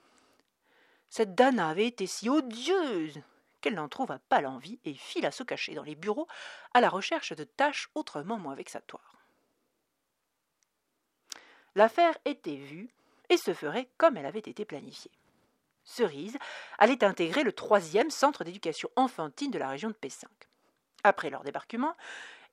cette 1.09 1.35
Dana 1.35 1.69
avait 1.69 1.87
été 1.87 2.07
si 2.07 2.29
odieuse 2.29 3.21
qu'elle 3.61 3.75
n'en 3.75 3.89
trouva 3.89 4.19
pas 4.19 4.41
l'envie 4.41 4.79
et 4.85 4.93
fila 4.93 5.31
se 5.31 5.43
cacher 5.43 5.73
dans 5.73 5.83
les 5.83 5.95
bureaux 5.95 6.27
à 6.73 6.81
la 6.81 6.89
recherche 6.89 7.33
de 7.33 7.43
tâches 7.43 7.89
autrement 7.95 8.37
moins 8.37 8.55
vexatoires. 8.55 9.15
L'affaire 11.73 12.17
était 12.25 12.55
vue 12.55 12.89
et 13.29 13.37
se 13.37 13.53
ferait 13.53 13.89
comme 13.97 14.17
elle 14.17 14.25
avait 14.25 14.39
été 14.39 14.65
planifiée. 14.65 15.11
Cerise, 15.85 16.37
allait 16.77 17.03
intégrer 17.03 17.43
le 17.43 17.53
troisième 17.53 18.09
centre 18.09 18.43
d'éducation 18.43 18.89
enfantine 18.95 19.51
de 19.51 19.59
la 19.59 19.69
région 19.69 19.89
de 19.89 19.95
P5. 19.95 20.25
Après 21.03 21.29
leur 21.29 21.43
débarquement, 21.43 21.95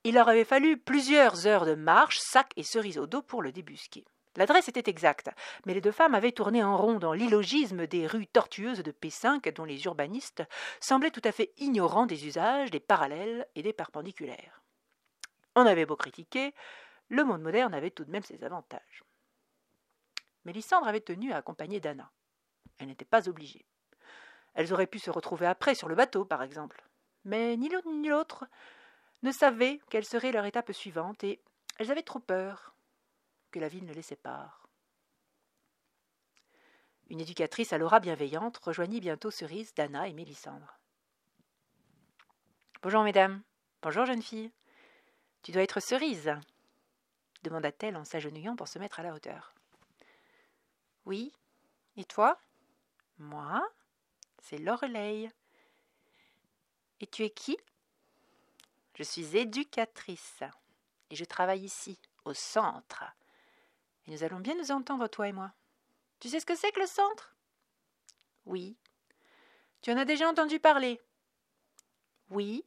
il 0.04 0.14
leur 0.14 0.28
avait 0.28 0.44
fallu 0.44 0.76
plusieurs 0.76 1.46
heures 1.46 1.64
de 1.64 1.74
marche, 1.74 2.18
sac 2.20 2.52
et 2.56 2.62
cerise 2.62 2.98
au 2.98 3.06
dos 3.06 3.22
pour 3.22 3.42
le 3.42 3.52
débusquer. 3.52 4.04
L'adresse 4.36 4.68
était 4.68 4.90
exacte, 4.90 5.30
mais 5.66 5.74
les 5.74 5.80
deux 5.80 5.92
femmes 5.92 6.14
avaient 6.14 6.32
tourné 6.32 6.62
en 6.62 6.76
rond 6.76 6.98
dans 6.98 7.12
l'illogisme 7.12 7.86
des 7.86 8.06
rues 8.06 8.26
tortueuses 8.26 8.82
de 8.82 8.92
P5 8.92 9.52
dont 9.52 9.64
les 9.64 9.84
urbanistes 9.84 10.42
semblaient 10.80 11.10
tout 11.10 11.22
à 11.24 11.32
fait 11.32 11.52
ignorants 11.58 12.06
des 12.06 12.26
usages, 12.26 12.70
des 12.70 12.80
parallèles 12.80 13.46
et 13.54 13.62
des 13.62 13.74
perpendiculaires. 13.74 14.62
On 15.54 15.66
avait 15.66 15.84
beau 15.84 15.96
critiquer, 15.96 16.54
le 17.08 17.24
monde 17.24 17.42
moderne 17.42 17.74
avait 17.74 17.90
tout 17.90 18.04
de 18.04 18.10
même 18.10 18.22
ses 18.22 18.42
avantages. 18.42 19.04
Mélissandre 20.44 20.88
avait 20.88 21.00
tenu 21.00 21.32
à 21.32 21.36
accompagner 21.36 21.78
Dana. 21.78 22.10
N'était 22.86 23.04
pas 23.04 23.28
obligée. 23.28 23.64
Elles 24.54 24.72
auraient 24.72 24.86
pu 24.86 24.98
se 24.98 25.10
retrouver 25.10 25.46
après 25.46 25.74
sur 25.74 25.88
le 25.88 25.94
bateau, 25.94 26.24
par 26.24 26.42
exemple. 26.42 26.82
Mais 27.24 27.56
ni 27.56 27.68
l'une 27.68 28.02
ni 28.02 28.08
l'autre 28.08 28.46
ne 29.22 29.32
savaient 29.32 29.80
quelle 29.88 30.04
serait 30.04 30.32
leur 30.32 30.44
étape 30.44 30.72
suivante, 30.72 31.22
et 31.24 31.40
elles 31.78 31.90
avaient 31.90 32.02
trop 32.02 32.18
peur 32.18 32.74
que 33.50 33.60
la 33.60 33.68
ville 33.68 33.86
ne 33.86 33.94
les 33.94 34.02
sépare. 34.02 34.68
Une 37.08 37.20
éducatrice 37.20 37.72
à 37.72 37.78
l'aura 37.78 38.00
bienveillante 38.00 38.58
rejoignit 38.58 39.00
bientôt 39.00 39.30
Cerise, 39.30 39.74
Dana 39.74 40.08
et 40.08 40.12
Mélissandre. 40.12 40.78
Bonjour, 42.82 43.04
mesdames. 43.04 43.42
Bonjour, 43.80 44.06
jeune 44.06 44.22
fille. 44.22 44.50
Tu 45.42 45.52
dois 45.52 45.62
être 45.62 45.80
Cerise 45.80 46.34
demanda-t-elle 47.42 47.96
en 47.96 48.04
s'agenouillant 48.04 48.56
pour 48.56 48.68
se 48.68 48.78
mettre 48.78 49.00
à 49.00 49.02
la 49.02 49.12
hauteur. 49.12 49.54
Oui. 51.04 51.32
Et 51.96 52.04
toi? 52.04 52.38
Moi 53.22 53.64
C'est 54.40 54.58
Lorelei. 54.58 55.30
Et 57.00 57.06
tu 57.06 57.22
es 57.22 57.30
qui? 57.30 57.56
Je 58.94 59.04
suis 59.04 59.36
éducatrice. 59.36 60.42
Et 61.08 61.14
je 61.14 61.24
travaille 61.24 61.62
ici, 61.62 62.00
au 62.24 62.34
centre. 62.34 63.04
Et 64.06 64.10
nous 64.10 64.24
allons 64.24 64.40
bien 64.40 64.56
nous 64.56 64.72
entendre, 64.72 65.06
toi 65.06 65.28
et 65.28 65.32
moi. 65.32 65.52
Tu 66.18 66.28
sais 66.28 66.40
ce 66.40 66.46
que 66.46 66.56
c'est 66.56 66.72
que 66.72 66.80
le 66.80 66.86
centre? 66.86 67.36
Oui. 68.44 68.76
Tu 69.82 69.92
en 69.92 69.98
as 69.98 70.04
déjà 70.04 70.28
entendu 70.28 70.58
parler? 70.58 71.00
Oui. 72.30 72.64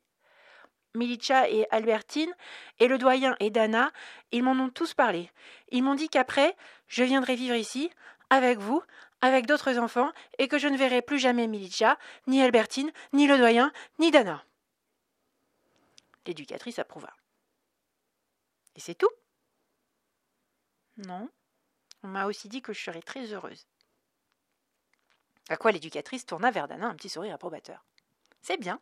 Milicha 0.94 1.50
et 1.50 1.68
Albertine, 1.72 2.34
et 2.80 2.88
le 2.88 2.98
doyen 2.98 3.36
et 3.42 3.50
Dana, 3.50 3.92
ils 4.32 4.42
m'en 4.42 4.54
ont 4.54 4.70
tous 4.70 4.94
parlé. 4.94 5.30
Ils 5.70 5.84
m'ont 5.84 5.96
dit 5.96 6.08
qu'après, 6.08 6.56
je 6.88 7.04
viendrai 7.04 7.36
vivre 7.36 7.56
ici, 7.56 7.92
avec 8.30 8.60
vous, 8.60 8.82
avec 9.26 9.46
d'autres 9.46 9.78
enfants, 9.78 10.12
et 10.38 10.48
que 10.48 10.58
je 10.58 10.68
ne 10.68 10.78
verrai 10.78 11.02
plus 11.02 11.20
jamais 11.20 11.48
Milicha, 11.48 11.98
ni 12.28 12.42
Albertine, 12.42 12.92
ni 13.14 13.28
le 13.28 13.38
doyen, 13.38 13.72
ni 14.00 14.12
Dana. 14.12 14.44
L'éducatrice 16.26 16.80
approuva. 16.80 17.14
Et 18.76 18.80
c'est 18.80 18.96
tout? 18.96 19.12
Non. 20.98 21.30
On 22.04 22.08
m'a 22.08 22.26
aussi 22.26 22.50
dit 22.50 22.62
que 22.62 22.74
je 22.74 22.82
serais 22.82 23.02
très 23.02 23.34
heureuse. 23.34 23.68
À 25.50 25.58
quoi 25.58 25.72
l'éducatrice 25.72 26.26
tourna 26.26 26.52
vers 26.52 26.68
Dana 26.68 26.88
un 26.88 26.96
petit 26.96 27.10
sourire 27.10 27.36
approbateur. 27.36 27.84
C'est 28.42 28.58
bien. 28.58 28.80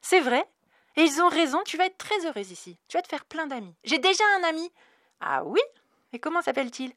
C'est 0.00 0.20
vrai. 0.20 0.48
Et 0.96 1.02
ils 1.02 1.20
ont 1.20 1.28
raison, 1.28 1.62
tu 1.64 1.76
vas 1.76 1.86
être 1.86 1.98
très 1.98 2.24
heureuse 2.26 2.52
ici. 2.52 2.78
Tu 2.88 2.96
vas 2.96 3.02
te 3.02 3.08
faire 3.08 3.24
plein 3.24 3.46
d'amis. 3.46 3.74
J'ai 3.82 3.98
déjà 3.98 4.24
un 4.38 4.44
ami. 4.44 4.72
Ah 5.20 5.44
oui? 5.44 5.60
Et 6.12 6.20
comment 6.20 6.42
s'appelle-t-il? 6.42 6.92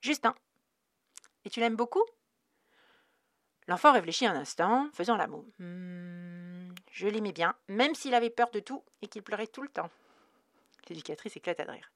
Justin. 0.00 0.34
Et 1.44 1.50
tu 1.50 1.60
l'aimes 1.60 1.76
beaucoup? 1.76 2.04
L'enfant 3.68 3.92
réfléchit 3.92 4.26
un 4.26 4.34
instant, 4.34 4.88
faisant 4.92 5.16
la 5.16 5.26
moue. 5.26 5.46
Hmm, 5.58 6.70
je 6.90 7.06
l'aimais 7.06 7.32
bien, 7.32 7.54
même 7.68 7.94
s'il 7.94 8.14
avait 8.14 8.30
peur 8.30 8.50
de 8.50 8.60
tout 8.60 8.82
et 9.02 9.06
qu'il 9.06 9.22
pleurait 9.22 9.46
tout 9.46 9.62
le 9.62 9.68
temps. 9.68 9.90
L'éducatrice 10.88 11.36
éclata 11.36 11.64
de 11.64 11.70
rire. 11.70 11.92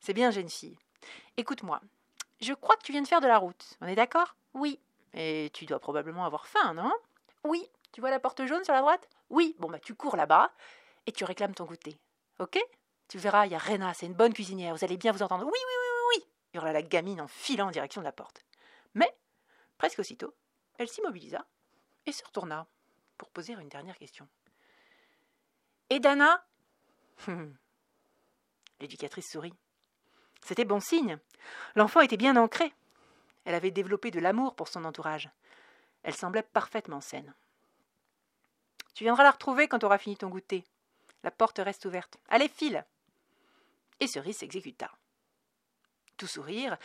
C'est 0.00 0.14
bien, 0.14 0.30
jeune 0.30 0.48
fille. 0.48 0.76
Écoute-moi. 1.36 1.80
Je 2.40 2.52
crois 2.52 2.76
que 2.76 2.82
tu 2.82 2.92
viens 2.92 3.02
de 3.02 3.06
faire 3.06 3.20
de 3.20 3.28
la 3.28 3.38
route. 3.38 3.78
On 3.80 3.86
est 3.86 3.94
d'accord? 3.94 4.34
Oui. 4.52 4.80
Et 5.14 5.50
tu 5.54 5.64
dois 5.64 5.78
probablement 5.78 6.24
avoir 6.24 6.46
faim, 6.46 6.74
non? 6.74 6.92
Oui. 7.44 7.68
Tu 7.92 8.00
vois 8.00 8.10
la 8.10 8.18
porte 8.18 8.44
jaune 8.44 8.64
sur 8.64 8.74
la 8.74 8.80
droite? 8.80 9.08
Oui. 9.30 9.54
Bon, 9.60 9.70
bah 9.70 9.78
tu 9.78 9.94
cours 9.94 10.16
là-bas 10.16 10.50
et 11.06 11.12
tu 11.12 11.24
réclames 11.24 11.54
ton 11.54 11.66
goûter. 11.66 11.96
Ok? 12.40 12.58
Tu 13.06 13.18
verras, 13.18 13.46
il 13.46 13.52
y 13.52 13.54
a 13.54 13.58
Rena, 13.58 13.94
c'est 13.94 14.06
une 14.06 14.14
bonne 14.14 14.34
cuisinière, 14.34 14.74
vous 14.74 14.84
allez 14.84 14.96
bien 14.96 15.12
vous 15.12 15.22
entendre. 15.22 15.44
Oui, 15.44 15.52
oui, 15.54 15.58
oui, 15.58 15.88
oui, 15.88 16.16
oui 16.16 16.26
hurla 16.54 16.72
la 16.72 16.82
gamine 16.82 17.20
en 17.20 17.28
filant 17.28 17.68
en 17.68 17.70
direction 17.70 18.00
de 18.00 18.06
la 18.06 18.12
porte. 18.12 18.44
Mais, 18.94 19.14
presque 19.78 19.98
aussitôt, 19.98 20.34
elle 20.82 20.88
s'immobilisa 20.88 21.46
et 22.06 22.12
se 22.12 22.24
retourna 22.24 22.66
pour 23.16 23.30
poser 23.30 23.54
une 23.54 23.68
dernière 23.68 23.96
question. 23.96 24.28
Et 25.90 26.00
Dana? 26.00 26.44
L'éducatrice 28.80 29.30
sourit. 29.30 29.54
C'était 30.44 30.64
bon 30.64 30.80
signe. 30.80 31.18
L'enfant 31.76 32.00
était 32.00 32.16
bien 32.16 32.36
ancré. 32.36 32.74
Elle 33.44 33.54
avait 33.54 33.70
développé 33.70 34.10
de 34.10 34.20
l'amour 34.20 34.54
pour 34.54 34.68
son 34.68 34.84
entourage. 34.84 35.30
Elle 36.02 36.14
semblait 36.14 36.42
parfaitement 36.42 37.00
saine. 37.00 37.34
Tu 38.94 39.04
viendras 39.04 39.22
la 39.22 39.30
retrouver 39.30 39.68
quand 39.68 39.78
tu 39.78 39.86
auras 39.86 39.98
fini 39.98 40.16
ton 40.16 40.28
goûter. 40.28 40.64
La 41.22 41.30
porte 41.30 41.58
reste 41.58 41.84
ouverte. 41.84 42.18
Allez, 42.28 42.48
file 42.48 42.84
Et 44.00 44.08
Cerise 44.08 44.38
s'exécuta. 44.38 44.90
Tout 46.16 46.26
sourire, 46.26 46.76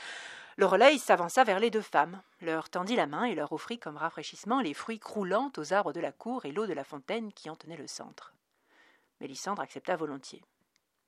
Lorelei 0.59 0.97
s'avança 0.97 1.43
vers 1.43 1.59
les 1.59 1.69
deux 1.69 1.83
femmes, 1.83 2.19
leur 2.41 2.69
tendit 2.69 2.95
la 2.95 3.05
main 3.05 3.25
et 3.25 3.35
leur 3.35 3.53
offrit 3.53 3.77
comme 3.77 3.95
rafraîchissement 3.95 4.59
les 4.59 4.73
fruits 4.73 4.99
croulants 4.99 5.51
aux 5.55 5.71
arbres 5.71 5.93
de 5.93 5.99
la 5.99 6.11
cour 6.11 6.45
et 6.45 6.51
l'eau 6.51 6.65
de 6.65 6.73
la 6.73 6.83
fontaine 6.83 7.31
qui 7.31 7.51
en 7.51 7.55
tenait 7.55 7.77
le 7.77 7.85
centre. 7.85 8.33
Mélissandre 9.21 9.61
accepta 9.61 9.95
volontiers. 9.95 10.43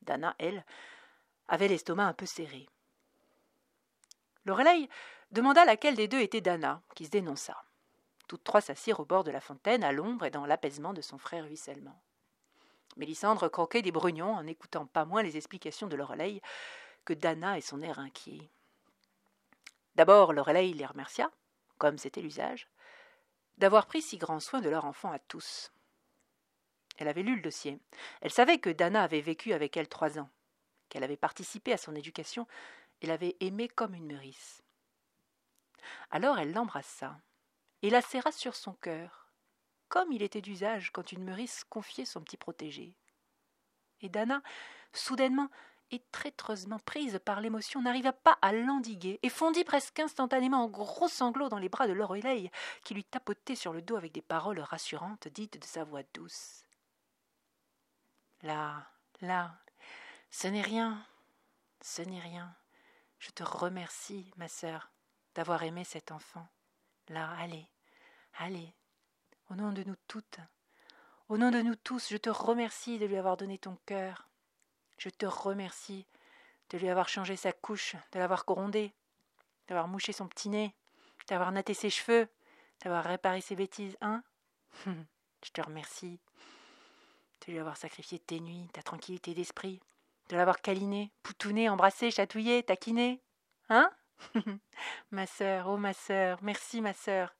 Dana, 0.03 0.35
elle, 0.37 0.63
avait 1.47 1.67
l'estomac 1.67 2.05
un 2.05 2.13
peu 2.13 2.27
serré. 2.27 2.67
Lorelei 4.45 4.87
demanda 5.31 5.65
laquelle 5.65 5.95
des 5.95 6.07
deux 6.07 6.21
était 6.21 6.41
Dana, 6.41 6.83
qui 6.93 7.05
se 7.05 7.11
dénonça. 7.11 7.63
Toutes 8.27 8.43
trois 8.43 8.61
s'assirent 8.61 8.99
au 8.99 9.05
bord 9.05 9.23
de 9.23 9.31
la 9.31 9.41
fontaine, 9.41 9.83
à 9.83 9.91
l'ombre 9.91 10.25
et 10.25 10.31
dans 10.31 10.45
l'apaisement 10.45 10.93
de 10.93 11.01
son 11.01 11.17
frère 11.17 11.45
ruissellement. 11.45 11.99
Mélissandre 12.97 13.49
croquait 13.49 13.81
des 13.81 13.91
brugnons 13.91 14.35
en 14.35 14.43
n'écoutant 14.43 14.85
pas 14.85 15.05
moins 15.05 15.23
les 15.23 15.37
explications 15.37 15.87
de 15.87 15.95
Lorelei 15.95 16.39
que 17.03 17.13
Dana 17.13 17.57
et 17.57 17.61
son 17.61 17.81
air 17.81 17.97
inquiet. 17.97 18.51
D'abord, 19.99 20.31
Lorelei 20.31 20.71
les 20.71 20.85
remercia, 20.85 21.29
comme 21.77 21.97
c'était 21.97 22.21
l'usage, 22.21 22.69
d'avoir 23.57 23.85
pris 23.85 24.01
si 24.01 24.17
grand 24.17 24.39
soin 24.39 24.61
de 24.61 24.69
leur 24.69 24.85
enfant 24.85 25.11
à 25.11 25.19
tous. 25.19 25.73
Elle 26.97 27.09
avait 27.09 27.21
lu 27.21 27.35
le 27.35 27.41
dossier. 27.41 27.77
Elle 28.21 28.31
savait 28.31 28.59
que 28.59 28.69
Dana 28.69 29.03
avait 29.03 29.19
vécu 29.19 29.51
avec 29.51 29.75
elle 29.75 29.89
trois 29.89 30.17
ans, 30.17 30.29
qu'elle 30.87 31.03
avait 31.03 31.17
participé 31.17 31.73
à 31.73 31.77
son 31.77 31.95
éducation 31.95 32.47
et 33.01 33.07
l'avait 33.07 33.35
aimée 33.41 33.67
comme 33.67 33.93
une 33.93 34.05
meurisse. 34.05 34.63
Alors 36.11 36.39
elle 36.39 36.53
l'embrassa 36.53 37.19
et 37.81 37.89
la 37.89 38.01
serra 38.01 38.31
sur 38.31 38.55
son 38.55 38.75
cœur, 38.75 39.27
comme 39.89 40.13
il 40.13 40.23
était 40.23 40.39
d'usage 40.39 40.91
quand 40.93 41.11
une 41.11 41.25
meurisse 41.25 41.65
confiait 41.65 42.05
son 42.05 42.21
petit 42.21 42.37
protégé. 42.37 42.95
Et 43.99 44.07
Dana, 44.07 44.41
soudainement 44.93 45.49
et 45.91 46.03
traîtreusement 46.12 46.79
prise 46.79 47.19
par 47.24 47.41
l'émotion, 47.41 47.81
n'arriva 47.81 48.13
pas 48.13 48.38
à 48.41 48.51
l'endiguer 48.51 49.19
et 49.24 49.29
fondit 49.29 49.63
presque 49.63 50.00
instantanément 50.00 50.63
en 50.63 50.67
gros 50.67 51.08
sanglots 51.08 51.50
dans 51.50 51.58
les 51.58 51.69
bras 51.69 51.88
de 51.88 51.93
Lorelei, 51.93 52.51
qui 52.84 52.93
lui 52.93 53.03
tapotait 53.03 53.55
sur 53.55 53.74
le 53.74 53.81
dos 53.81 53.96
avec 53.96 54.12
des 54.12 54.22
paroles 54.22 54.60
rassurantes 54.60 55.27
dites 55.27 55.60
de 55.60 55.65
sa 55.65 55.84
voix 55.84 56.03
douce. 56.13 56.63
Là, 58.41 58.88
là, 59.22 59.58
ce 60.31 60.48
n'est 60.48 60.62
rien, 60.62 61.05
ce 61.81 62.01
n'est 62.01 62.19
rien. 62.19 62.55
Je 63.19 63.31
te 63.31 63.43
remercie, 63.43 64.31
ma 64.38 64.48
sœur, 64.48 64.91
d'avoir 65.36 65.63
aimé 65.63 65.84
cet 65.84 66.12
enfant. 66.12 66.48
Là, 67.10 67.31
allez, 67.39 67.67
allez, 68.38 68.74
au 69.50 69.55
nom 69.55 69.74
de 69.74 69.84
nous 69.84 69.98
toutes, 70.08 70.39
au 71.27 71.38
nom 71.38 71.51
de 71.51 71.62
nous 71.62 71.75
tous, 71.75 72.10
je 72.10 72.17
te 72.17 72.29
remercie 72.29 72.98
de 72.98 73.05
lui 73.05 73.17
avoir 73.17 73.38
donné 73.38 73.58
ton 73.58 73.77
cœur. 73.86 74.28
Je 74.99 75.09
te 75.09 75.25
remercie 75.25 76.05
de 76.69 76.77
lui 76.77 76.89
avoir 76.89 77.07
changé 77.07 77.37
sa 77.37 77.53
couche, 77.53 77.95
de 78.11 78.19
l'avoir 78.19 78.45
grondé, 78.45 78.93
d'avoir 79.69 79.87
mouché 79.87 80.11
son 80.11 80.27
petit 80.27 80.49
nez, 80.49 80.75
d'avoir 81.29 81.53
natté 81.53 81.73
ses 81.73 81.89
cheveux, 81.89 82.27
d'avoir 82.81 83.05
réparé 83.05 83.39
ses 83.39 83.55
bêtises, 83.55 83.97
hein? 84.01 84.23
Je 84.85 85.51
te 85.51 85.61
remercie 85.61 86.19
de 87.47 87.53
lui 87.53 87.59
avoir 87.59 87.77
sacrifié 87.77 88.19
tes 88.19 88.41
nuits, 88.41 88.67
ta 88.73 88.83
tranquillité 88.83 89.33
d'esprit, 89.33 89.79
de 90.27 90.35
l'avoir 90.35 90.59
câliné, 90.59 91.13
poutouné, 91.23 91.69
embrassé, 91.69 92.11
chatouillé, 92.11 92.61
taquiné, 92.63 93.21
hein? 93.69 93.89
Ma 95.11 95.25
sœur, 95.25 95.69
oh 95.69 95.77
ma 95.77 95.93
sœur, 95.93 96.39
merci 96.41 96.81
ma 96.81 96.93
sœur. 96.93 97.33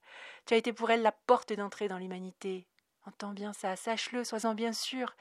Tu 0.46 0.54
as 0.54 0.56
été 0.56 0.72
pour 0.72 0.90
elle 0.90 1.02
la 1.02 1.12
porte 1.12 1.52
d'entrée 1.52 1.88
dans 1.88 1.98
l'humanité. 1.98 2.66
Entends 3.04 3.34
bien 3.34 3.52
ça, 3.52 3.76
sache-le, 3.76 4.24
sois-en 4.24 4.54
bien 4.54 4.72
sûr. 4.72 5.14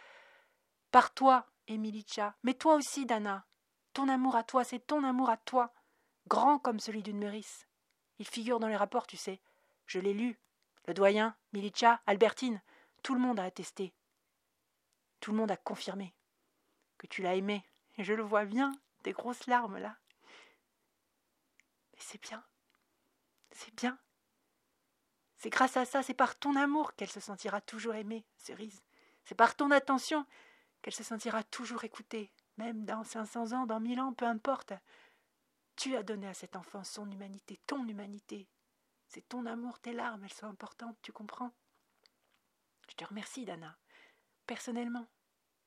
Par 0.92 1.14
toi, 1.14 1.46
Emilicha, 1.70 2.36
mais 2.44 2.56
toi 2.56 2.76
aussi, 2.76 3.06
Dana. 3.06 3.46
Ton 3.94 4.10
amour 4.10 4.36
à 4.36 4.44
toi, 4.44 4.64
c'est 4.64 4.86
ton 4.86 5.04
amour 5.04 5.30
à 5.30 5.38
toi, 5.38 5.74
grand 6.28 6.60
comme 6.60 6.80
celui 6.80 7.04
d'une 7.04 7.20
Meurice. 7.20 7.68
Il 8.18 8.28
figure 8.28 8.60
dans 8.60 8.68
les 8.68 8.76
rapports, 8.76 9.08
tu 9.08 9.18
sais. 9.18 9.40
Je 9.86 10.00
l'ai 10.00 10.14
lu. 10.14 10.40
Le 10.88 10.94
doyen, 10.94 11.36
Milicha, 11.54 12.02
Albertine, 12.06 12.62
tout 13.04 13.14
le 13.14 13.20
monde 13.20 13.40
a 13.40 13.44
attesté. 13.44 13.94
Tout 15.20 15.32
le 15.32 15.38
monde 15.38 15.52
a 15.52 15.58
confirmé 15.58 16.14
que 16.98 17.08
tu 17.08 17.22
l'as 17.22 17.36
aimé. 17.36 17.64
Et 17.98 18.04
je 18.04 18.14
le 18.14 18.24
vois 18.24 18.46
bien, 18.46 18.72
des 19.04 19.12
grosses 19.12 19.48
larmes 19.48 19.78
là. 19.78 19.98
Et 21.94 22.02
c'est 22.02 22.22
bien. 22.22 22.44
C'est 23.52 23.74
bien. 23.76 23.98
C'est 25.38 25.50
grâce 25.50 25.78
à 25.78 25.86
ça, 25.86 26.04
c'est 26.04 26.14
par 26.14 26.38
ton 26.38 26.56
amour 26.56 26.96
qu'elle 26.96 27.10
se 27.10 27.20
sentira 27.20 27.62
toujours 27.62 27.96
aimée, 27.96 28.26
Cerise. 28.38 28.84
C'est 29.26 29.36
par 29.36 29.56
ton 29.56 29.72
attention 29.72 30.26
qu'elle 30.82 30.94
se 30.94 31.04
sentira 31.04 31.44
toujours 31.44 31.84
écoutée, 31.84 32.32
même 32.58 32.86
dans 32.86 33.04
500 33.04 33.54
ans, 33.54 33.66
dans 33.66 33.80
1000 33.80 34.00
ans, 34.00 34.14
peu 34.14 34.26
importe. 34.26 34.74
Tu 35.76 35.96
as 35.96 36.04
donné 36.04 36.28
à 36.28 36.34
cet 36.34 36.56
enfant 36.56 36.84
son 36.84 37.10
humanité, 37.10 37.60
ton 37.68 37.88
humanité. 37.88 38.50
C'est 39.08 39.28
ton 39.28 39.46
amour, 39.46 39.80
tes 39.80 39.94
larmes, 39.94 40.24
elles 40.24 40.34
sont 40.34 40.48
importantes, 40.48 40.98
tu 41.02 41.12
comprends? 41.12 41.52
Je 42.90 42.96
te 42.96 43.06
remercie, 43.06 43.46
Dana, 43.46 43.78
personnellement, 44.46 45.08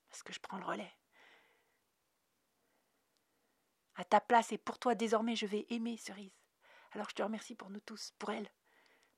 parce 0.09 0.23
que 0.23 0.33
je 0.33 0.41
prends 0.41 0.59
le 0.59 0.65
relais. 0.65 0.93
À 3.97 4.05
ta 4.05 4.21
place 4.21 4.53
et 4.53 4.59
pour 4.59 4.79
toi, 4.79 4.95
désormais, 4.95 5.37
je 5.37 5.47
vais 5.47 5.67
aimer 5.71 5.97
Cerise. 5.97 6.33
Alors 6.93 7.09
je 7.09 7.15
te 7.15 7.23
remercie 7.23 7.55
pour 7.55 7.71
nous 7.71 7.81
tous, 7.81 8.13
pour 8.19 8.31
elle, 8.31 8.51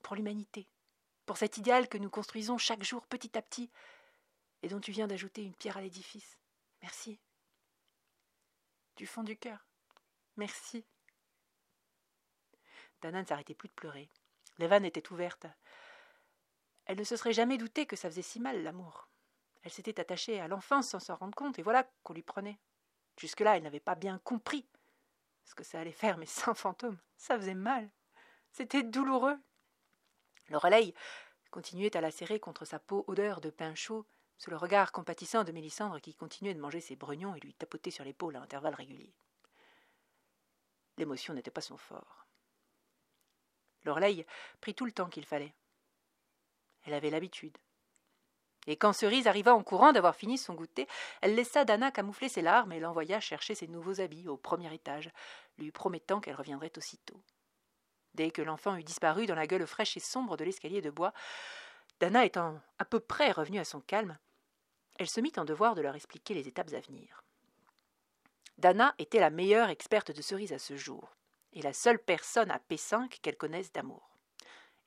pour 0.02 0.14
l'humanité, 0.14 0.68
pour 1.26 1.36
cet 1.36 1.58
idéal 1.58 1.88
que 1.88 1.98
nous 1.98 2.10
construisons 2.10 2.58
chaque 2.58 2.84
jour 2.84 3.06
petit 3.06 3.36
à 3.36 3.42
petit 3.42 3.70
et 4.64 4.68
dont 4.68 4.80
tu 4.80 4.92
viens 4.92 5.06
d'ajouter 5.06 5.42
une 5.44 5.54
pierre 5.54 5.76
à 5.76 5.82
l'édifice. 5.82 6.38
Merci. 6.80 7.20
Du 8.96 9.06
fond 9.06 9.22
du 9.22 9.36
cœur. 9.36 9.66
Merci. 10.38 10.86
Dana 13.02 13.20
ne 13.20 13.26
s'arrêtait 13.26 13.54
plus 13.54 13.68
de 13.68 13.74
pleurer. 13.74 14.08
Les 14.56 14.66
vannes 14.66 14.86
étaient 14.86 15.12
ouvertes. 15.12 15.46
Elle 16.86 16.98
ne 16.98 17.04
se 17.04 17.16
serait 17.16 17.34
jamais 17.34 17.58
doutée 17.58 17.84
que 17.84 17.94
ça 17.94 18.08
faisait 18.08 18.22
si 18.22 18.40
mal 18.40 18.62
l'amour. 18.62 19.10
Elle 19.64 19.70
s'était 19.70 20.00
attachée 20.00 20.40
à 20.40 20.48
l'enfance 20.48 20.88
sans 20.88 21.00
s'en 21.00 21.16
rendre 21.16 21.34
compte, 21.34 21.58
et 21.58 21.62
voilà 21.62 21.86
qu'on 22.02 22.14
lui 22.14 22.22
prenait. 22.22 22.58
Jusque-là, 23.18 23.58
elle 23.58 23.64
n'avait 23.64 23.80
pas 23.80 23.94
bien 23.94 24.18
compris 24.20 24.66
ce 25.44 25.54
que 25.54 25.64
ça 25.64 25.78
allait 25.78 25.92
faire, 25.92 26.16
mais 26.16 26.26
sans 26.26 26.54
fantôme. 26.54 26.98
Ça 27.18 27.36
faisait 27.36 27.52
mal. 27.52 27.90
C'était 28.50 28.82
douloureux. 28.82 29.38
Le 30.48 30.56
relais 30.56 30.94
continuait 31.50 31.94
à 31.98 32.00
la 32.00 32.10
serrer 32.10 32.40
contre 32.40 32.64
sa 32.64 32.78
peau 32.78 33.04
odeur 33.08 33.42
de 33.42 33.50
pain 33.50 33.74
chaud, 33.74 34.06
sous 34.38 34.50
le 34.50 34.56
regard 34.56 34.92
compatissant 34.92 35.44
de 35.44 35.52
Mélissandre 35.52 36.00
qui 36.00 36.14
continuait 36.14 36.54
de 36.54 36.60
manger 36.60 36.80
ses 36.80 36.96
brugnons 36.96 37.34
et 37.34 37.40
lui 37.40 37.54
tapoter 37.54 37.90
sur 37.90 38.04
l'épaule 38.04 38.36
à 38.36 38.40
intervalles 38.42 38.74
réguliers. 38.74 39.14
L'émotion 40.96 41.34
n'était 41.34 41.50
pas 41.50 41.60
son 41.60 41.76
fort. 41.76 42.26
L'Orleille 43.84 44.24
prit 44.60 44.74
tout 44.74 44.86
le 44.86 44.92
temps 44.92 45.08
qu'il 45.08 45.26
fallait. 45.26 45.54
Elle 46.84 46.94
avait 46.94 47.10
l'habitude. 47.10 47.58
Et 48.66 48.76
quand 48.76 48.92
Cerise 48.92 49.26
arriva 49.26 49.54
en 49.54 49.62
courant 49.62 49.92
d'avoir 49.92 50.16
fini 50.16 50.38
son 50.38 50.54
goûter, 50.54 50.88
elle 51.20 51.34
laissa 51.34 51.64
Dana 51.64 51.90
camoufler 51.90 52.28
ses 52.28 52.40
larmes 52.40 52.72
et 52.72 52.80
l'envoya 52.80 53.20
chercher 53.20 53.54
ses 53.54 53.68
nouveaux 53.68 54.00
habits 54.00 54.28
au 54.28 54.36
premier 54.36 54.72
étage, 54.72 55.10
lui 55.58 55.70
promettant 55.70 56.20
qu'elle 56.20 56.34
reviendrait 56.34 56.72
aussitôt. 56.78 57.20
Dès 58.14 58.30
que 58.30 58.42
l'enfant 58.42 58.76
eut 58.76 58.84
disparu 58.84 59.26
dans 59.26 59.34
la 59.34 59.46
gueule 59.46 59.66
fraîche 59.66 59.96
et 59.96 60.00
sombre 60.00 60.36
de 60.36 60.44
l'escalier 60.44 60.80
de 60.80 60.90
bois, 60.90 61.12
Dana 62.00 62.24
étant 62.24 62.60
à 62.78 62.84
peu 62.84 63.00
près 63.00 63.30
revenue 63.30 63.58
à 63.60 63.64
son 63.64 63.80
calme, 63.80 64.18
elle 64.98 65.08
se 65.08 65.20
mit 65.20 65.32
en 65.36 65.44
devoir 65.44 65.74
de 65.74 65.82
leur 65.82 65.94
expliquer 65.94 66.34
les 66.34 66.48
étapes 66.48 66.72
à 66.72 66.80
venir. 66.80 67.22
Dana 68.58 68.94
était 68.98 69.20
la 69.20 69.30
meilleure 69.30 69.68
experte 69.68 70.12
de 70.12 70.22
Cerise 70.22 70.52
à 70.52 70.58
ce 70.58 70.76
jour, 70.76 71.16
et 71.52 71.62
la 71.62 71.72
seule 71.72 71.98
personne 71.98 72.50
à 72.50 72.58
P5 72.58 73.20
qu'elle 73.20 73.36
connaisse 73.36 73.72
d'amour. 73.72 74.16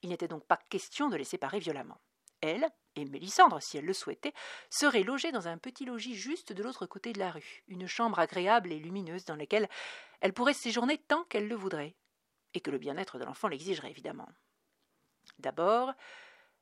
Il 0.02 0.10
n'était 0.10 0.28
donc 0.28 0.46
pas 0.46 0.60
question 0.70 1.10
de 1.10 1.18
les 1.18 1.24
séparer 1.24 1.60
violemment. 1.60 2.00
Elle, 2.42 2.68
et 2.96 3.06
Mélissandre, 3.06 3.62
si 3.62 3.78
elle 3.78 3.86
le 3.86 3.94
souhaitait, 3.94 4.34
seraient 4.70 5.04
logées 5.04 5.32
dans 5.32 5.48
un 5.48 5.58
petit 5.58 5.86
logis 5.86 6.16
juste 6.16 6.54
de 6.54 6.64
l'autre 6.64 6.86
côté 6.86 7.14
de 7.14 7.20
la 7.20 7.32
rue, 7.32 7.64
une 7.68 7.88
chambre 7.88 8.20
agréable 8.20 8.72
et 8.72 8.80
lumineuse 8.80 9.26
dans 9.26 9.36
laquelle 9.36 9.68
elle 10.22 10.34
pourrait 10.34 10.54
séjourner 10.54 10.98
tant 10.98 11.24
qu'elle 11.26 11.48
le 11.48 11.56
voudrait, 11.56 11.96
et 12.54 12.60
que 12.60 12.72
le 12.72 12.78
bien-être 12.78 13.18
de 13.18 13.26
l'enfant 13.26 13.48
l'exigerait 13.48 13.90
évidemment. 13.90 14.30
D'abord, 15.40 15.94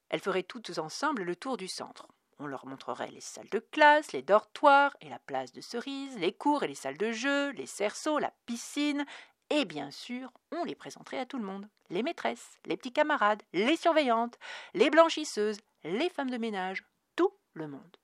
elles 0.09 0.19
feraient 0.19 0.43
toutes 0.43 0.77
ensemble 0.77 1.23
le 1.23 1.35
tour 1.35 1.57
du 1.57 1.67
centre. 1.67 2.07
On 2.37 2.47
leur 2.47 2.65
montrerait 2.65 3.11
les 3.11 3.21
salles 3.21 3.49
de 3.49 3.59
classe, 3.59 4.11
les 4.11 4.21
dortoirs 4.21 4.95
et 4.99 5.09
la 5.09 5.19
place 5.19 5.53
de 5.53 5.61
cerise, 5.61 6.17
les 6.17 6.33
cours 6.33 6.63
et 6.63 6.67
les 6.67 6.75
salles 6.75 6.97
de 6.97 7.11
jeu, 7.11 7.51
les 7.51 7.65
cerceaux, 7.65 8.19
la 8.19 8.33
piscine, 8.45 9.05
et 9.49 9.65
bien 9.65 9.91
sûr, 9.91 10.31
on 10.51 10.63
les 10.63 10.75
présenterait 10.75 11.19
à 11.19 11.25
tout 11.25 11.37
le 11.37 11.45
monde. 11.45 11.69
Les 11.89 12.03
maîtresses, 12.03 12.57
les 12.65 12.77
petits 12.77 12.91
camarades, 12.91 13.43
les 13.53 13.77
surveillantes, 13.77 14.37
les 14.73 14.89
blanchisseuses, 14.89 15.59
les 15.83 16.09
femmes 16.09 16.31
de 16.31 16.37
ménage, 16.37 16.83
tout 17.15 17.31
le 17.53 17.67
monde. 17.67 17.97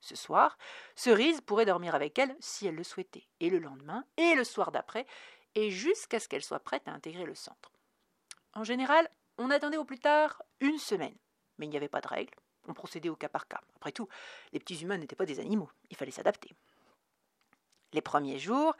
Ce 0.00 0.14
soir, 0.14 0.58
Cerise 0.94 1.40
pourrait 1.40 1.64
dormir 1.64 1.94
avec 1.94 2.18
elle 2.18 2.36
si 2.40 2.66
elle 2.66 2.74
le 2.74 2.84
souhaitait, 2.84 3.28
et 3.40 3.50
le 3.50 3.58
lendemain, 3.58 4.04
et 4.16 4.34
le 4.34 4.44
soir 4.44 4.72
d'après, 4.72 5.06
et 5.54 5.70
jusqu'à 5.70 6.20
ce 6.20 6.28
qu'elle 6.28 6.44
soit 6.44 6.60
prête 6.60 6.86
à 6.86 6.92
intégrer 6.92 7.24
le 7.24 7.34
centre. 7.34 7.72
En 8.54 8.64
général, 8.64 9.08
on 9.42 9.50
attendait 9.50 9.76
au 9.76 9.84
plus 9.84 9.98
tard 9.98 10.40
une 10.60 10.78
semaine, 10.78 11.16
mais 11.58 11.66
il 11.66 11.70
n'y 11.70 11.76
avait 11.76 11.88
pas 11.88 12.00
de 12.00 12.08
règle, 12.08 12.34
on 12.68 12.74
procédait 12.74 13.08
au 13.08 13.16
cas 13.16 13.28
par 13.28 13.48
cas. 13.48 13.60
Après 13.76 13.92
tout, 13.92 14.08
les 14.52 14.60
petits 14.60 14.80
humains 14.82 14.98
n'étaient 14.98 15.16
pas 15.16 15.26
des 15.26 15.40
animaux, 15.40 15.70
il 15.90 15.96
fallait 15.96 16.12
s'adapter. 16.12 16.54
Les 17.92 18.00
premiers 18.00 18.38
jours, 18.38 18.76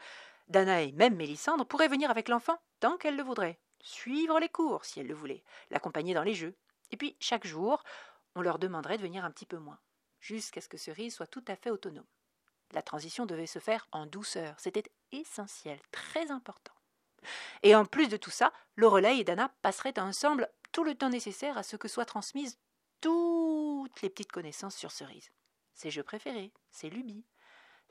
Dana 0.47 0.81
et 0.81 0.91
même 0.93 1.15
Mélissandre 1.15 1.65
pourraient 1.65 1.89
venir 1.89 2.09
avec 2.09 2.29
l'enfant 2.29 2.57
tant 2.79 2.97
qu'elle 2.97 3.17
le 3.17 3.23
voudrait, 3.23 3.59
suivre 3.81 4.39
les 4.39 4.49
cours 4.49 4.85
si 4.85 4.99
elle 4.99 5.07
le 5.07 5.13
voulait, 5.13 5.43
l'accompagner 5.69 6.13
dans 6.13 6.23
les 6.23 6.33
jeux. 6.33 6.55
Et 6.91 6.97
puis, 6.97 7.17
chaque 7.19 7.45
jour, 7.45 7.83
on 8.35 8.41
leur 8.41 8.57
demanderait 8.57 8.97
de 8.97 9.03
venir 9.03 9.25
un 9.25 9.31
petit 9.31 9.45
peu 9.45 9.57
moins, 9.57 9.79
jusqu'à 10.19 10.61
ce 10.61 10.69
que 10.69 10.77
Cerise 10.77 11.13
soit 11.13 11.27
tout 11.27 11.43
à 11.47 11.55
fait 11.55 11.71
autonome. 11.71 12.07
La 12.71 12.81
transition 12.81 13.25
devait 13.25 13.47
se 13.47 13.59
faire 13.59 13.87
en 13.91 14.05
douceur, 14.05 14.55
c'était 14.59 14.89
essentiel, 15.11 15.79
très 15.91 16.31
important. 16.31 16.73
Et 17.61 17.75
en 17.75 17.85
plus 17.85 18.07
de 18.07 18.17
tout 18.17 18.31
ça, 18.31 18.53
Lorelei 18.75 19.19
et 19.19 19.23
Dana 19.23 19.53
passeraient 19.61 19.99
ensemble 19.99 20.49
tout 20.71 20.83
le 20.83 20.95
temps 20.95 21.09
nécessaire 21.09 21.57
à 21.57 21.63
ce 21.63 21.75
que 21.75 21.87
soient 21.87 22.05
transmises 22.05 22.57
toutes 23.01 24.01
les 24.01 24.09
petites 24.09 24.31
connaissances 24.31 24.75
sur 24.75 24.91
Cerise. 24.91 25.31
Ses 25.73 25.91
jeux 25.91 26.03
préférés, 26.03 26.51
ses 26.71 26.89
lubies, 26.89 27.25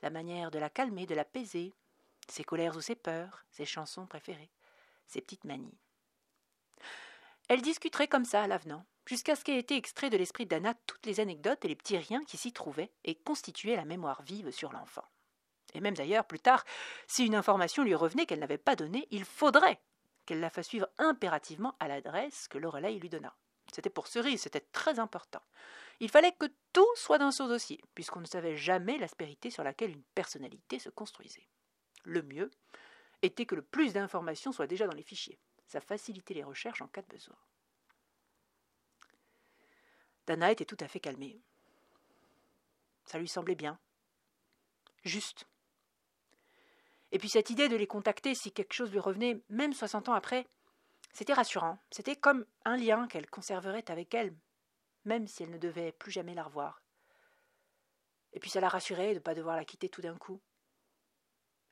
la 0.02 0.10
manière 0.10 0.50
de 0.50 0.58
la 0.58 0.70
calmer, 0.70 1.06
de 1.06 1.14
l'apaiser, 1.14 1.74
ses 2.28 2.44
colères 2.44 2.76
ou 2.76 2.80
ses 2.80 2.94
peurs, 2.94 3.44
ses 3.50 3.64
chansons 3.64 4.06
préférées, 4.06 4.50
ses 5.06 5.20
petites 5.20 5.44
manies. 5.44 5.78
Elle 7.48 7.62
discuterait 7.62 8.08
comme 8.08 8.24
ça 8.24 8.42
à 8.42 8.46
l'avenant, 8.46 8.84
jusqu'à 9.04 9.36
ce 9.36 9.44
qu'aient 9.44 9.58
été 9.58 9.76
extraits 9.76 10.10
de 10.10 10.16
l'esprit 10.16 10.46
d'Anna 10.46 10.74
toutes 10.86 11.06
les 11.06 11.20
anecdotes 11.20 11.64
et 11.64 11.68
les 11.68 11.76
petits 11.76 11.98
riens 11.98 12.24
qui 12.24 12.36
s'y 12.36 12.52
trouvaient 12.52 12.92
et 13.04 13.14
constituaient 13.14 13.76
la 13.76 13.84
mémoire 13.84 14.22
vive 14.22 14.50
sur 14.50 14.72
l'enfant. 14.72 15.04
Et 15.74 15.80
même 15.80 15.94
d'ailleurs, 15.94 16.26
plus 16.26 16.40
tard, 16.40 16.64
si 17.06 17.26
une 17.26 17.34
information 17.34 17.82
lui 17.82 17.94
revenait 17.94 18.26
qu'elle 18.26 18.40
n'avait 18.40 18.58
pas 18.58 18.76
donnée, 18.76 19.06
il 19.10 19.24
faudrait 19.24 19.80
qu'elle 20.26 20.40
la 20.40 20.50
fasse 20.50 20.68
suivre 20.68 20.88
impérativement 20.98 21.74
à 21.80 21.88
l'adresse 21.88 22.48
que 22.48 22.58
Lorelai 22.58 22.98
lui 22.98 23.08
donna. 23.08 23.34
C'était 23.72 23.90
pour 23.90 24.06
Cerise, 24.06 24.42
c'était 24.42 24.60
très 24.60 24.98
important. 24.98 25.42
Il 26.00 26.10
fallait 26.10 26.32
que 26.32 26.46
tout 26.72 26.88
soit 26.96 27.18
dans 27.18 27.30
son 27.30 27.48
dossier, 27.48 27.80
puisqu'on 27.94 28.20
ne 28.20 28.26
savait 28.26 28.56
jamais 28.56 28.98
l'aspérité 28.98 29.50
sur 29.50 29.62
laquelle 29.62 29.90
une 29.90 30.02
personnalité 30.14 30.78
se 30.78 30.90
construisait. 30.90 31.48
Le 32.04 32.22
mieux 32.22 32.50
était 33.22 33.46
que 33.46 33.54
le 33.54 33.62
plus 33.62 33.92
d'informations 33.92 34.52
soient 34.52 34.66
déjà 34.66 34.86
dans 34.86 34.96
les 34.96 35.02
fichiers. 35.02 35.38
Ça 35.66 35.80
facilitait 35.80 36.34
les 36.34 36.44
recherches 36.44 36.82
en 36.82 36.88
cas 36.88 37.02
de 37.02 37.06
besoin. 37.06 37.36
Dana 40.26 40.52
était 40.52 40.64
tout 40.64 40.76
à 40.80 40.88
fait 40.88 41.00
calmée. 41.00 41.40
Ça 43.06 43.18
lui 43.18 43.28
semblait 43.28 43.54
bien. 43.54 43.78
Juste. 45.04 45.46
Et 47.12 47.18
puis 47.18 47.28
cette 47.28 47.50
idée 47.50 47.68
de 47.68 47.76
les 47.76 47.86
contacter 47.86 48.34
si 48.34 48.52
quelque 48.52 48.72
chose 48.72 48.90
lui 48.90 48.98
revenait, 48.98 49.42
même 49.50 49.74
soixante 49.74 50.08
ans 50.08 50.14
après, 50.14 50.48
c'était 51.12 51.34
rassurant. 51.34 51.78
C'était 51.90 52.16
comme 52.16 52.46
un 52.64 52.76
lien 52.76 53.06
qu'elle 53.06 53.28
conserverait 53.28 53.90
avec 53.90 54.14
elle, 54.14 54.34
même 55.04 55.26
si 55.26 55.42
elle 55.42 55.50
ne 55.50 55.58
devait 55.58 55.92
plus 55.92 56.10
jamais 56.10 56.34
la 56.34 56.44
revoir. 56.44 56.82
Et 58.32 58.40
puis 58.40 58.48
ça 58.48 58.60
la 58.60 58.70
rassurait 58.70 59.10
de 59.10 59.14
ne 59.16 59.22
pas 59.22 59.34
devoir 59.34 59.56
la 59.56 59.66
quitter 59.66 59.90
tout 59.90 60.00
d'un 60.00 60.16
coup. 60.16 60.40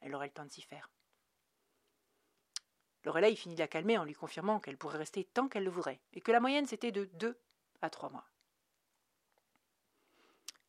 Elle 0.01 0.15
aurait 0.15 0.27
le 0.27 0.33
temps 0.33 0.45
de 0.45 0.51
s'y 0.51 0.63
faire. 0.63 0.91
Lorelai 3.05 3.35
finit 3.35 3.55
de 3.55 3.61
la 3.61 3.69
calmer 3.69 3.97
en 3.97 4.05
lui 4.05 4.13
confirmant 4.13 4.61
qu'elle 4.61 4.77
pourrait 4.77 4.99
rester 4.99 5.25
tant 5.25 5.49
qu'elle 5.49 5.65
le 5.65 5.71
voudrait, 5.71 6.03
et 6.13 6.21
que 6.21 6.33
la 6.33 6.41
moyenne 6.41 6.67
c'était 6.67 6.93
de 6.93 7.07
deux 7.15 7.41
à 7.81 7.89
trois 7.89 8.11
mois. 8.11 8.29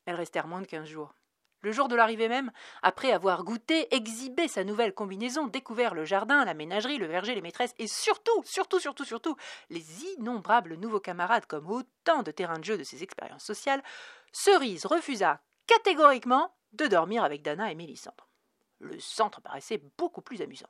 Elles 0.05 0.15
restèrent 0.15 0.47
moins 0.47 0.61
de 0.61 0.67
quinze 0.67 0.87
jours. 0.87 1.13
Le 1.61 1.71
jour 1.71 1.87
de 1.87 1.95
l'arrivée 1.95 2.27
même, 2.27 2.51
après 2.81 3.11
avoir 3.11 3.43
goûté, 3.43 3.93
exhibé 3.93 4.47
sa 4.47 4.63
nouvelle 4.63 4.93
combinaison, 4.93 5.47
découvert 5.47 5.93
le 5.93 6.05
jardin, 6.05 6.43
la 6.43 6.55
ménagerie, 6.55 6.97
le 6.97 7.05
verger, 7.05 7.35
les 7.35 7.41
maîtresses, 7.41 7.75
et 7.77 7.87
surtout, 7.87 8.41
surtout, 8.43 8.79
surtout, 8.79 9.05
surtout, 9.05 9.35
les 9.69 10.05
innombrables 10.05 10.75
nouveaux 10.75 10.99
camarades 10.99 11.45
comme 11.45 11.69
autant 11.69 12.23
de 12.23 12.31
terrains 12.31 12.59
de 12.59 12.63
jeu 12.63 12.77
de 12.77 12.83
ses 12.83 13.03
expériences 13.03 13.43
sociales, 13.43 13.83
Cerise 14.31 14.85
refusa 14.85 15.41
catégoriquement 15.67 16.53
de 16.73 16.87
dormir 16.87 17.23
avec 17.23 17.43
Dana 17.43 17.71
et 17.71 17.75
Mélissandre. 17.75 18.27
Le 18.79 18.99
centre 18.99 19.41
paraissait 19.41 19.81
beaucoup 19.97 20.21
plus 20.21 20.41
amusant. 20.41 20.69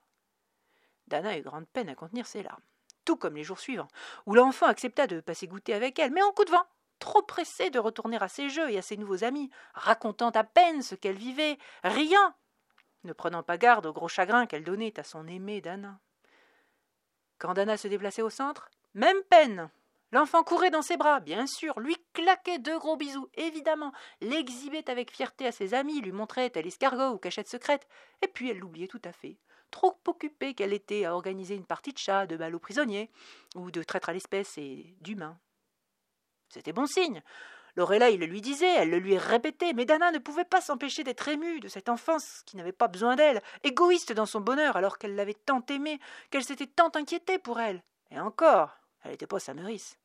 Dana 1.08 1.38
eut 1.38 1.42
grande 1.42 1.68
peine 1.68 1.90
à 1.90 1.96
contenir 1.96 2.28
ses 2.28 2.44
larmes, 2.44 2.64
tout 3.06 3.16
comme 3.16 3.36
les 3.36 3.44
jours 3.44 3.60
suivants, 3.60 3.88
où 4.26 4.34
l'enfant 4.34 4.66
accepta 4.66 5.08
de 5.08 5.22
passer 5.22 5.48
goûter 5.48 5.74
avec 5.74 6.00
elle, 6.00 6.12
mais 6.12 6.24
en 6.24 6.32
coup 6.32 6.46
de 6.46 6.52
vent, 6.52 6.66
trop 7.02 7.22
pressée 7.24 7.70
de 7.70 7.80
retourner 7.80 8.18
à 8.22 8.30
ses 8.30 8.48
jeux 8.48 8.70
et 8.70 8.78
à 8.78 8.82
ses 8.82 8.96
nouveaux 8.96 9.26
amis, 9.26 9.50
racontant 9.74 10.30
à 10.30 10.46
peine 10.46 10.82
ce 10.82 10.96
qu'elle 10.96 11.18
vivait, 11.18 11.58
riant, 11.84 12.34
ne 13.04 13.12
prenant 13.12 13.44
pas 13.44 13.58
garde 13.58 13.88
au 13.88 13.92
gros 13.92 14.08
chagrin 14.08 14.46
qu'elle 14.46 14.64
donnait 14.64 14.98
à 15.00 15.04
son 15.04 15.28
aimé 15.28 15.60
d'Anna. 15.60 16.00
Quand 17.40 17.56
Dana 17.56 17.76
se 17.76 17.88
déplaçait 17.88 18.22
au 18.22 18.30
centre, 18.30 18.70
même 18.94 19.22
peine. 19.30 19.70
L'enfant 20.12 20.44
courait 20.44 20.70
dans 20.70 20.82
ses 20.82 20.98
bras, 20.98 21.22
bien 21.22 21.48
sûr, 21.48 21.80
lui 21.80 21.96
claquait 22.14 22.60
deux 22.60 22.78
gros 22.78 22.98
bisous, 22.98 23.30
évidemment, 23.34 23.94
l'exhibait 24.20 24.90
avec 24.90 25.10
fierté 25.10 25.48
à 25.48 25.52
ses 25.52 25.74
amis, 25.74 26.02
lui 26.02 26.12
montrait 26.12 26.50
tel 26.50 26.68
escargot 26.68 27.14
ou 27.14 27.18
cachette 27.18 27.48
secrète, 27.48 27.88
et 28.22 28.28
puis 28.28 28.50
elle 28.50 28.60
l'oubliait 28.60 28.88
tout 28.88 29.02
à 29.06 29.14
fait, 29.14 29.38
trop 29.72 29.98
occupée 30.06 30.54
qu'elle 30.54 30.74
était 30.74 31.06
à 31.06 31.16
organiser 31.16 31.56
une 31.56 31.66
partie 31.66 31.94
de 31.94 31.98
chat, 31.98 32.28
de 32.28 32.36
bal 32.36 32.54
aux 32.54 32.60
prisonniers, 32.60 33.10
ou 33.56 33.72
de 33.72 33.82
traître 33.82 34.10
à 34.10 34.14
l'espèce 34.14 34.58
et 34.58 34.96
d'humain. 35.00 35.40
C'était 36.52 36.74
bon 36.74 36.86
signe. 36.86 37.22
Lorelai 37.78 38.18
le 38.18 38.26
lui 38.26 38.42
disait, 38.42 38.76
elle 38.76 38.90
le 38.90 39.00
lui 39.00 39.18
répétait, 39.18 39.72
mais 39.72 39.86
Dana 39.86 40.12
ne 40.12 40.18
pouvait 40.18 40.44
pas 40.44 40.60
s'empêcher 40.60 41.06
d'être 41.06 41.28
émue 41.30 41.62
de 41.62 41.70
cette 41.70 41.88
enfance 41.88 42.44
qui 42.46 42.58
n'avait 42.58 42.74
pas 42.74 42.90
besoin 42.90 43.16
d'elle, 43.16 43.42
égoïste 43.64 44.12
dans 44.12 44.26
son 44.26 44.42
bonheur 44.42 44.76
alors 44.76 44.98
qu'elle 44.98 45.16
l'avait 45.16 45.34
tant 45.34 45.66
aimée, 45.70 46.00
qu'elle 46.30 46.44
s'était 46.44 46.68
tant 46.68 46.92
inquiétée 46.96 47.40
pour 47.40 47.62
elle. 47.62 47.82
Et 48.10 48.20
encore, 48.20 48.78
elle 49.04 49.12
n'était 49.12 49.28
pas 49.28 49.40
sa 49.40 49.54
nourrice. 49.54 49.98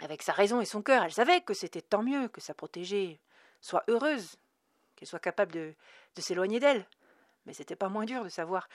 Avec 0.00 0.22
sa 0.22 0.32
raison 0.32 0.60
et 0.60 0.64
son 0.64 0.82
cœur, 0.82 1.04
elle 1.04 1.12
savait 1.12 1.42
que 1.42 1.54
c'était 1.54 1.82
tant 1.82 2.02
mieux 2.02 2.26
que 2.26 2.40
sa 2.40 2.54
protégée 2.54 3.20
soit 3.60 3.84
heureuse, 3.86 4.36
qu'elle 4.96 5.06
soit 5.06 5.20
capable 5.20 5.52
de 5.52 5.74
s'éloigner 6.18 6.58
d'elle. 6.58 6.84
Mais 7.46 7.52
c'était 7.52 7.76
pas 7.76 7.88
moins 7.88 8.04
dur 8.04 8.24
de 8.24 8.28
savoir 8.28 8.68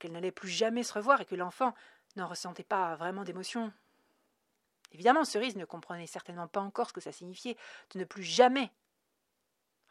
qu'elle 0.00 0.10
n'allait 0.10 0.32
plus 0.32 0.48
jamais 0.48 0.82
se 0.82 0.92
revoir 0.92 1.20
et 1.20 1.24
que 1.24 1.36
l'enfant 1.36 1.72
n'en 2.16 2.26
ressentait 2.26 2.64
pas 2.64 2.96
vraiment 2.96 3.22
d'émotion. 3.22 3.72
Évidemment, 4.94 5.24
Cerise 5.24 5.56
ne 5.56 5.64
comprenait 5.64 6.06
certainement 6.06 6.48
pas 6.48 6.60
encore 6.60 6.88
ce 6.88 6.92
que 6.92 7.00
ça 7.00 7.12
signifiait 7.12 7.56
de 7.92 7.98
ne 7.98 8.04
plus 8.04 8.22
jamais 8.22 8.70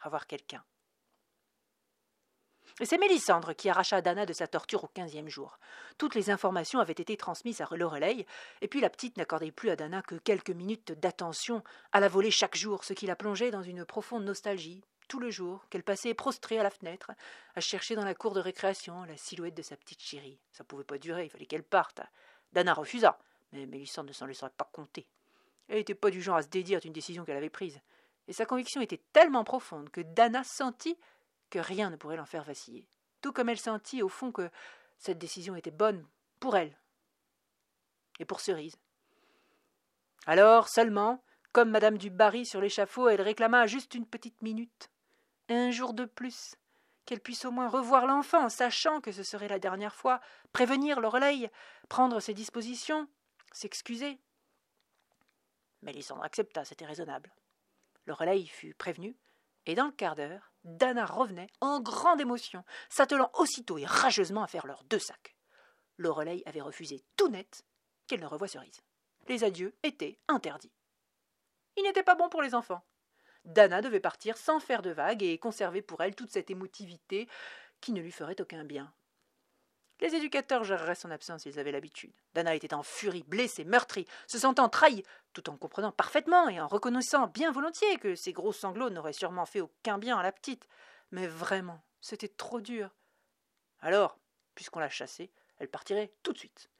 avoir 0.00 0.26
quelqu'un. 0.26 0.64
C'est 2.82 2.98
Mélissandre 2.98 3.54
qui 3.54 3.68
arracha 3.68 4.00
Dana 4.00 4.26
de 4.26 4.32
sa 4.32 4.48
torture 4.48 4.82
au 4.82 4.88
quinzième 4.88 5.28
jour. 5.28 5.60
Toutes 5.96 6.16
les 6.16 6.30
informations 6.30 6.80
avaient 6.80 6.92
été 6.92 7.16
transmises 7.16 7.60
à 7.60 7.68
Lorelei, 7.70 8.26
et 8.62 8.68
puis 8.68 8.80
la 8.80 8.90
petite 8.90 9.16
n'accordait 9.16 9.52
plus 9.52 9.70
à 9.70 9.76
Dana 9.76 10.02
que 10.02 10.16
quelques 10.16 10.50
minutes 10.50 10.90
d'attention 10.90 11.62
à 11.92 12.00
la 12.00 12.08
voler 12.08 12.32
chaque 12.32 12.56
jour, 12.56 12.82
ce 12.82 12.92
qui 12.92 13.06
la 13.06 13.14
plongeait 13.14 13.52
dans 13.52 13.62
une 13.62 13.84
profonde 13.84 14.24
nostalgie, 14.24 14.82
tout 15.06 15.20
le 15.20 15.30
jour, 15.30 15.68
qu'elle 15.70 15.84
passait 15.84 16.14
prostrée 16.14 16.58
à 16.58 16.64
la 16.64 16.70
fenêtre, 16.70 17.12
à 17.54 17.60
chercher 17.60 17.94
dans 17.94 18.04
la 18.04 18.14
cour 18.14 18.34
de 18.34 18.40
récréation 18.40 19.04
la 19.04 19.16
silhouette 19.16 19.56
de 19.56 19.62
sa 19.62 19.76
petite 19.76 20.02
chérie. 20.02 20.40
Ça 20.50 20.64
pouvait 20.64 20.82
pas 20.82 20.98
durer, 20.98 21.26
il 21.26 21.30
fallait 21.30 21.46
qu'elle 21.46 21.62
parte. 21.62 22.00
Dana 22.52 22.74
refusa, 22.74 23.18
mais 23.54 23.66
Mélissandre 23.66 24.08
ne 24.08 24.12
s'en 24.12 24.26
laisserait 24.26 24.50
pas 24.50 24.68
compter. 24.72 25.06
Elle 25.68 25.78
n'était 25.78 25.94
pas 25.94 26.10
du 26.10 26.20
genre 26.20 26.36
à 26.36 26.42
se 26.42 26.48
dédire 26.48 26.80
d'une 26.80 26.92
décision 26.92 27.24
qu'elle 27.24 27.36
avait 27.36 27.48
prise, 27.48 27.80
et 28.28 28.32
sa 28.32 28.46
conviction 28.46 28.80
était 28.80 29.00
tellement 29.12 29.44
profonde 29.44 29.90
que 29.90 30.00
Dana 30.00 30.44
sentit 30.44 30.98
que 31.50 31.58
rien 31.58 31.90
ne 31.90 31.96
pourrait 31.96 32.16
l'en 32.16 32.26
faire 32.26 32.44
vaciller, 32.44 32.86
tout 33.20 33.32
comme 33.32 33.48
elle 33.48 33.58
sentit 33.58 34.02
au 34.02 34.08
fond 34.08 34.32
que 34.32 34.50
cette 34.98 35.18
décision 35.18 35.56
était 35.56 35.70
bonne 35.70 36.06
pour 36.40 36.56
elle 36.56 36.76
et 38.18 38.24
pour 38.24 38.40
Cerise. 38.40 38.76
Alors 40.26 40.68
seulement, 40.68 41.22
comme 41.52 41.70
Madame 41.70 41.98
du 41.98 42.10
Barry 42.10 42.44
sur 42.44 42.60
l'échafaud, 42.60 43.08
elle 43.08 43.22
réclama 43.22 43.66
juste 43.66 43.94
une 43.94 44.06
petite 44.06 44.42
minute, 44.42 44.90
un 45.48 45.70
jour 45.70 45.94
de 45.94 46.04
plus, 46.04 46.56
qu'elle 47.04 47.20
puisse 47.20 47.44
au 47.44 47.50
moins 47.50 47.68
revoir 47.68 48.06
l'enfant, 48.06 48.48
sachant 48.48 49.00
que 49.00 49.12
ce 49.12 49.22
serait 49.22 49.48
la 49.48 49.58
dernière 49.58 49.94
fois, 49.94 50.20
prévenir 50.52 51.00
Lorelei, 51.00 51.50
prendre 51.88 52.20
ses 52.20 52.34
dispositions, 52.34 53.08
s'excuser. 53.54 54.18
Lysandre 55.82 56.24
accepta, 56.24 56.64
c'était 56.64 56.86
raisonnable. 56.86 57.32
Lorelei 58.06 58.46
fut 58.46 58.74
prévenue, 58.74 59.16
et 59.66 59.74
dans 59.74 59.86
le 59.86 59.92
quart 59.92 60.14
d'heure, 60.14 60.52
Dana 60.64 61.06
revenait 61.06 61.50
en 61.60 61.80
grande 61.80 62.20
émotion, 62.20 62.64
s'attelant 62.88 63.30
aussitôt 63.34 63.78
et 63.78 63.86
rageusement 63.86 64.42
à 64.42 64.46
faire 64.46 64.66
leurs 64.66 64.84
deux 64.84 64.98
sacs. 64.98 65.36
Lorelei 65.96 66.42
avait 66.46 66.60
refusé 66.60 67.02
tout 67.16 67.28
net 67.28 67.64
qu'elle 68.06 68.20
ne 68.20 68.26
revoie 68.26 68.48
Cerise. 68.48 68.82
Les 69.28 69.44
adieux 69.44 69.74
étaient 69.82 70.18
interdits. 70.28 70.72
Il 71.76 71.82
n'était 71.84 72.02
pas 72.02 72.14
bon 72.14 72.28
pour 72.28 72.42
les 72.42 72.54
enfants. 72.54 72.84
Dana 73.44 73.80
devait 73.80 74.00
partir 74.00 74.36
sans 74.36 74.60
faire 74.60 74.82
de 74.82 74.90
vagues 74.90 75.22
et 75.22 75.38
conserver 75.38 75.82
pour 75.82 76.02
elle 76.02 76.14
toute 76.14 76.30
cette 76.30 76.50
émotivité 76.50 77.28
qui 77.80 77.92
ne 77.92 78.00
lui 78.00 78.12
ferait 78.12 78.40
aucun 78.40 78.64
bien. 78.64 78.92
Les 80.00 80.14
éducateurs 80.14 80.64
géreraient 80.64 80.94
son 80.94 81.10
absence, 81.10 81.46
ils 81.46 81.58
avaient 81.58 81.72
l'habitude. 81.72 82.12
Dana 82.34 82.54
était 82.54 82.74
en 82.74 82.82
furie, 82.82 83.22
blessée, 83.22 83.64
meurtrie, 83.64 84.06
se 84.26 84.38
sentant 84.38 84.68
trahie, 84.68 85.04
tout 85.32 85.48
en 85.48 85.56
comprenant 85.56 85.92
parfaitement 85.92 86.48
et 86.48 86.60
en 86.60 86.66
reconnaissant 86.66 87.28
bien 87.28 87.52
volontiers 87.52 87.98
que 87.98 88.14
ses 88.14 88.32
gros 88.32 88.52
sanglots 88.52 88.90
n'auraient 88.90 89.12
sûrement 89.12 89.46
fait 89.46 89.60
aucun 89.60 89.98
bien 89.98 90.18
à 90.18 90.22
la 90.22 90.32
petite. 90.32 90.66
Mais 91.12 91.26
vraiment, 91.26 91.80
c'était 92.00 92.28
trop 92.28 92.60
dur. 92.60 92.90
Alors, 93.80 94.18
puisqu'on 94.54 94.80
l'a 94.80 94.88
chassée, 94.88 95.30
elle 95.58 95.70
partirait 95.70 96.12
tout 96.22 96.32
de 96.32 96.38
suite. 96.38 96.70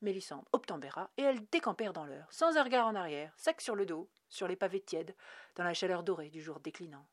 Mélissandre 0.00 0.48
obtempéra 0.52 1.10
et 1.16 1.22
elles 1.22 1.44
décampèrent 1.50 1.92
dans 1.92 2.06
l'heure, 2.06 2.28
sans 2.30 2.56
un 2.56 2.62
regard 2.62 2.86
en 2.86 2.94
arrière, 2.94 3.32
sac 3.36 3.60
sur 3.60 3.74
le 3.74 3.84
dos, 3.84 4.08
sur 4.28 4.48
les 4.48 4.56
pavés 4.56 4.80
tièdes, 4.80 5.14
dans 5.56 5.64
la 5.64 5.74
chaleur 5.74 6.02
dorée 6.02 6.30
du 6.30 6.40
jour 6.40 6.60
déclinant. 6.60 7.06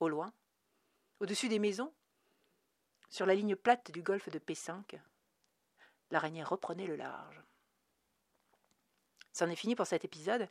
Au 0.00 0.08
loin, 0.08 0.32
au-dessus 1.20 1.48
des 1.48 1.58
maisons, 1.58 1.92
sur 3.08 3.26
la 3.26 3.34
ligne 3.34 3.56
plate 3.56 3.90
du 3.90 4.02
golfe 4.02 4.28
de 4.30 4.38
P5, 4.38 4.98
l'araignée 6.10 6.44
reprenait 6.44 6.86
le 6.86 6.96
large. 6.96 7.42
C'en 9.32 9.48
est 9.50 9.56
fini 9.56 9.74
pour 9.74 9.86
cet 9.86 10.04
épisode. 10.04 10.48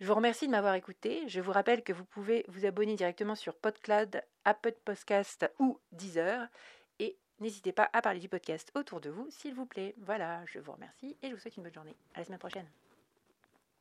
Je 0.00 0.06
vous 0.06 0.14
remercie 0.14 0.46
de 0.46 0.50
m'avoir 0.50 0.74
écouté. 0.74 1.28
Je 1.28 1.40
vous 1.40 1.52
rappelle 1.52 1.84
que 1.84 1.92
vous 1.92 2.04
pouvez 2.04 2.44
vous 2.48 2.66
abonner 2.66 2.96
directement 2.96 3.36
sur 3.36 3.54
PodCloud, 3.54 4.22
Apple 4.44 4.74
Podcast 4.84 5.48
ou 5.60 5.78
Deezer. 5.92 6.48
Et 6.98 7.16
n'hésitez 7.38 7.72
pas 7.72 7.88
à 7.92 8.02
parler 8.02 8.18
du 8.18 8.28
podcast 8.28 8.72
autour 8.74 9.00
de 9.00 9.10
vous, 9.10 9.30
s'il 9.30 9.54
vous 9.54 9.66
plaît. 9.66 9.94
Voilà, 9.98 10.44
je 10.46 10.58
vous 10.58 10.72
remercie 10.72 11.16
et 11.22 11.28
je 11.28 11.34
vous 11.34 11.40
souhaite 11.40 11.56
une 11.56 11.62
bonne 11.62 11.74
journée. 11.74 11.96
À 12.14 12.18
la 12.18 12.24
semaine 12.24 12.40
prochaine. 12.40 12.81